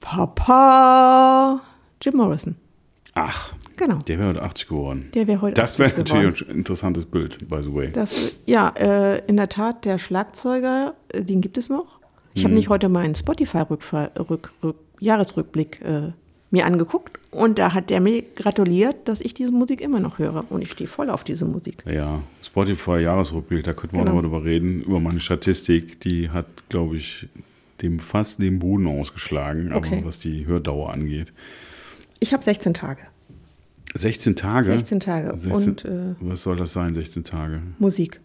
[0.04, 1.62] Papa
[2.02, 2.56] Jim Morrison.
[3.16, 3.98] Ach, Genau.
[4.08, 5.10] der wäre heute 80 geworden.
[5.16, 6.52] Der wäre heute Das wäre 80 natürlich geworden.
[6.52, 7.90] ein interessantes Bild, by the way.
[7.92, 8.14] Das,
[8.46, 12.00] ja, äh, in der Tat, der Schlagzeuger, äh, den gibt es noch.
[12.36, 16.12] Ich habe nicht heute meinen Spotify-Jahresrückblick äh,
[16.52, 20.46] mir angeguckt und da hat der mir gratuliert, dass ich diese Musik immer noch höre.
[20.52, 21.84] Und ich stehe voll auf diese Musik.
[21.92, 24.14] Ja, Spotify Jahresrückblick, da könnten wir Genau.
[24.16, 27.28] noch mal drüber reden, über meine Statistik, die hat, glaube ich,
[27.82, 30.02] dem fast den Boden ausgeschlagen, aber Okay.
[30.06, 31.34] was die Hördauer angeht.
[32.20, 33.02] Ich habe 16 Tage.
[33.96, 34.72] 16 Tage?
[34.72, 35.38] 16 Tage.
[35.38, 37.62] 16, Und äh, was soll das sein, 16 Tage?
[37.80, 38.20] Musik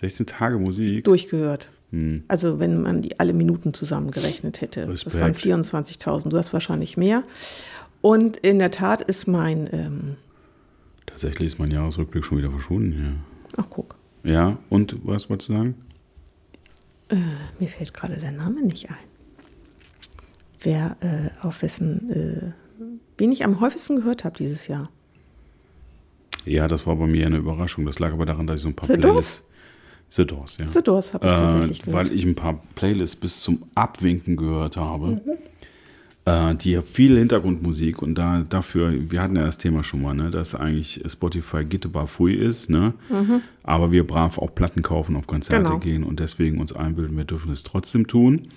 [0.00, 1.04] 16 Tage Musik?
[1.04, 1.68] durchgehört.
[1.90, 2.22] Hm.
[2.28, 4.86] Also wenn man die alle Minuten zusammengerechnet hätte.
[4.86, 5.14] Das Respekt.
[5.16, 6.28] waren 24.000.
[6.28, 7.22] Du hast wahrscheinlich mehr.
[8.00, 10.16] Und in der Tat ist mein, ähm,
[11.06, 13.24] Tatsächlich ist mein Jahresrückblick schon wieder verschwunden,
[13.56, 14.30] ach guck, ja.
[14.50, 15.74] Ja, und was wolltest du sagen?
[17.58, 18.96] Mir fällt gerade der Name nicht ein.
[20.60, 22.52] Wer äh, auf wessen, äh,
[23.16, 24.90] wen ich am häufigsten gehört habe dieses Jahr.
[26.44, 27.86] Ja, das war bei mir eine Überraschung.
[27.86, 29.02] Das lag aber daran, dass ich so ein paar The Doors?
[29.04, 29.44] Playlists.
[30.10, 30.66] The Doors, ja.
[30.66, 32.08] The Doors habe ich tatsächlich äh, gehört.
[32.08, 35.06] weil ich ein paar Playlists bis zum Abwinken gehört habe.
[35.06, 35.20] Mhm.
[36.28, 40.14] Äh, die haben viel Hintergrundmusik und da dafür, wir hatten ja das Thema schon mal,
[40.14, 42.92] ne, dass eigentlich Spotify gittebar Fui ist, ne?
[43.62, 45.66] Aber wir brav auch Platten kaufen, auf Konzerte Mhm.
[45.68, 45.78] Genau.
[45.78, 48.48] gehen und deswegen uns einbilden, wir dürfen es trotzdem tun.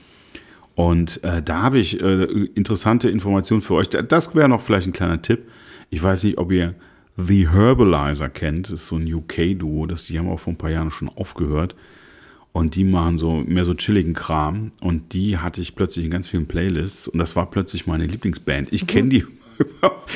[0.75, 2.23] Und äh, da habe ich äh,
[2.55, 3.89] interessante Informationen für euch.
[3.89, 5.41] Da- Das wäre noch vielleicht ein kleiner Tipp.
[5.89, 6.75] Ich weiß nicht, ob ihr
[7.17, 8.65] The Herbalizer kennt.
[8.67, 9.85] Das ist so ein UK-Duo.
[9.85, 11.75] Das Die haben auch vor ein paar Jahren schon aufgehört.
[12.53, 14.71] Und die machen so mehr so chilligen Kram.
[14.81, 17.07] Und die hatte ich plötzlich in ganz vielen Playlists.
[17.07, 18.71] Und das war plötzlich meine Lieblingsband.
[18.71, 19.25] Ich kenne die.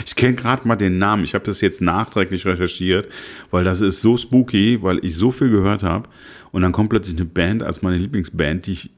[0.06, 1.24] Ich kenne gerade mal den Namen.
[1.24, 3.08] Ich habe das jetzt nachträglich recherchiert,
[3.52, 6.10] weil das ist so spooky, weil ich so viel gehört habe.
[6.52, 8.89] Und dann kommt plötzlich eine Band als meine Lieblingsband, die ich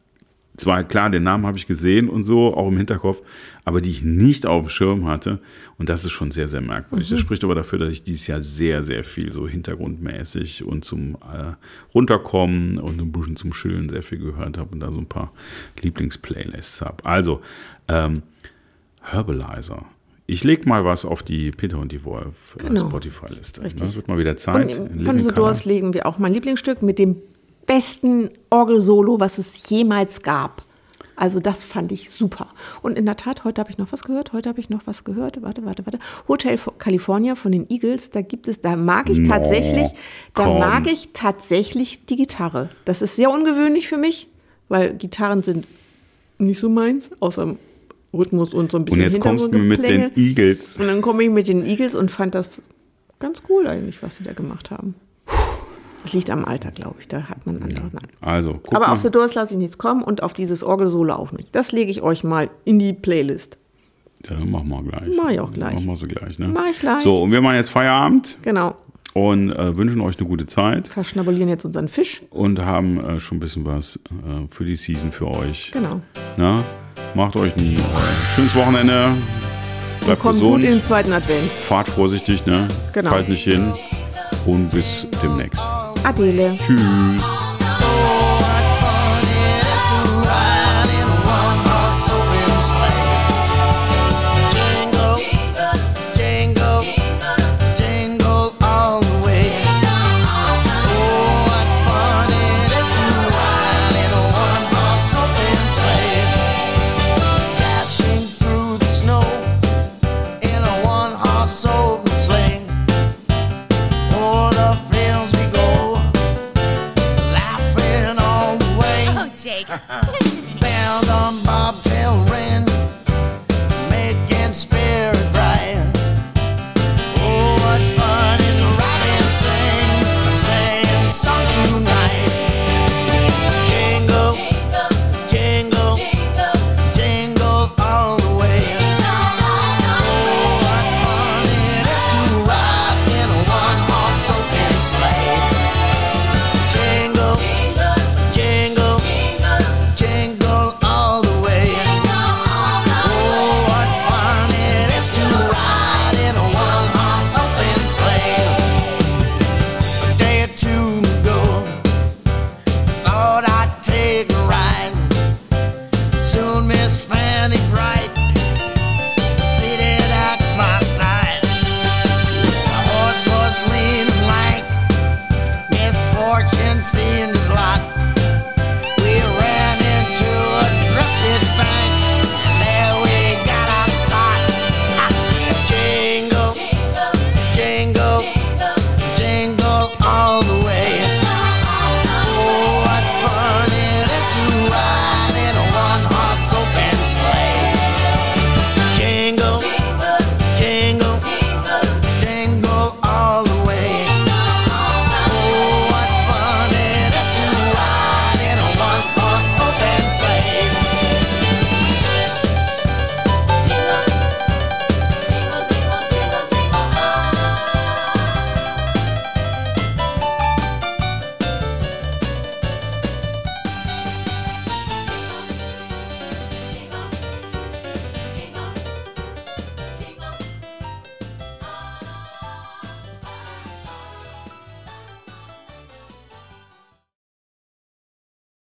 [0.57, 3.21] zwar klar, den Namen habe ich gesehen und so, auch im Hinterkopf,
[3.63, 5.39] aber die ich nicht auf dem Schirm hatte.
[5.77, 7.09] Und das ist schon sehr, sehr merkwürdig.
[7.09, 11.15] Das spricht aber dafür, dass ich dieses Jahr sehr, sehr viel so hintergrundmäßig und zum
[11.15, 11.53] äh,
[11.93, 15.31] Runterkommen und ein bisschen zum Chillen sehr viel gehört habe und da so ein paar
[15.81, 17.05] Lieblingsplaylists habe.
[17.05, 17.41] Also,
[17.87, 18.23] ähm,
[19.01, 19.85] Herbalizer.
[20.29, 22.89] Ich lege mal was auf die Peter und die Wolf äh, Genau.
[22.89, 23.61] Spotify-Liste.
[23.77, 24.77] Das wird mal wieder Zeit.
[24.77, 25.29] Und von The.
[25.33, 27.15] Doors legen wir auch mein Lieblingsstück mit dem
[27.67, 30.63] besten Orgelsolo, was es jemals gab.
[31.15, 32.47] Also das fand ich super.
[32.83, 34.33] Und in der Tat, heute habe ich noch was gehört.
[34.33, 35.41] Heute habe ich noch was gehört.
[35.41, 35.97] Warte, warte, warte.
[36.27, 38.11] Hotel California von den Eagles.
[38.11, 39.89] Da gibt es, da mag ich No, tatsächlich,
[40.35, 40.59] da komm.
[40.59, 42.69] mag ich tatsächlich die Gitarre.
[42.85, 44.27] Das ist sehr ungewöhnlich für mich,
[44.69, 45.65] weil Gitarren sind
[46.37, 47.55] nicht so meins, außer
[48.13, 50.11] Rhythmus und so ein Und bisschen jetzt kommst du mit den.
[50.15, 50.77] Eagles.
[50.77, 52.61] Und dann komme ich mit den Eagles und fand das
[53.17, 54.93] ganz cool eigentlich, was sie da gemacht haben.
[56.03, 57.07] Das liegt am Alter, glaube ich.
[57.07, 57.85] Da hat man andere.
[57.91, 58.07] Nein.
[58.21, 58.93] Also, guck Aber mal.
[58.93, 61.53] auf The Doors lasse ich nichts kommen und auf dieses Orgelsolo auch nicht.
[61.55, 63.57] Das lege ich euch mal in die Playlist.
[64.27, 65.15] Ja, dann machen wir gleich.
[65.17, 65.73] Mach ich auch gleich.
[65.73, 66.47] Machen wir sie gleich, ne?
[66.47, 67.03] Mach ich gleich.
[67.03, 68.75] So, und wir machen jetzt Feierabend Genau.
[69.13, 72.21] und äh, wünschen euch eine gute Zeit Verschnabulieren jetzt unseren Fisch.
[72.31, 75.71] und haben äh, schon ein bisschen was äh, für die Season für euch.
[75.71, 76.01] Genau.
[76.37, 76.63] Na?
[77.15, 77.77] Macht euch ein
[78.35, 79.09] schönes Wochenende.
[80.05, 80.63] Bleibt Kommt gut gesund.
[80.63, 81.43] in den zweiten Advent.
[81.51, 82.67] Fahrt vorsichtig, ne?
[82.93, 83.09] Genau.
[83.09, 83.71] Fallt nicht hin.
[84.45, 85.61] Und bis demnächst.
[86.05, 87.46] อ่了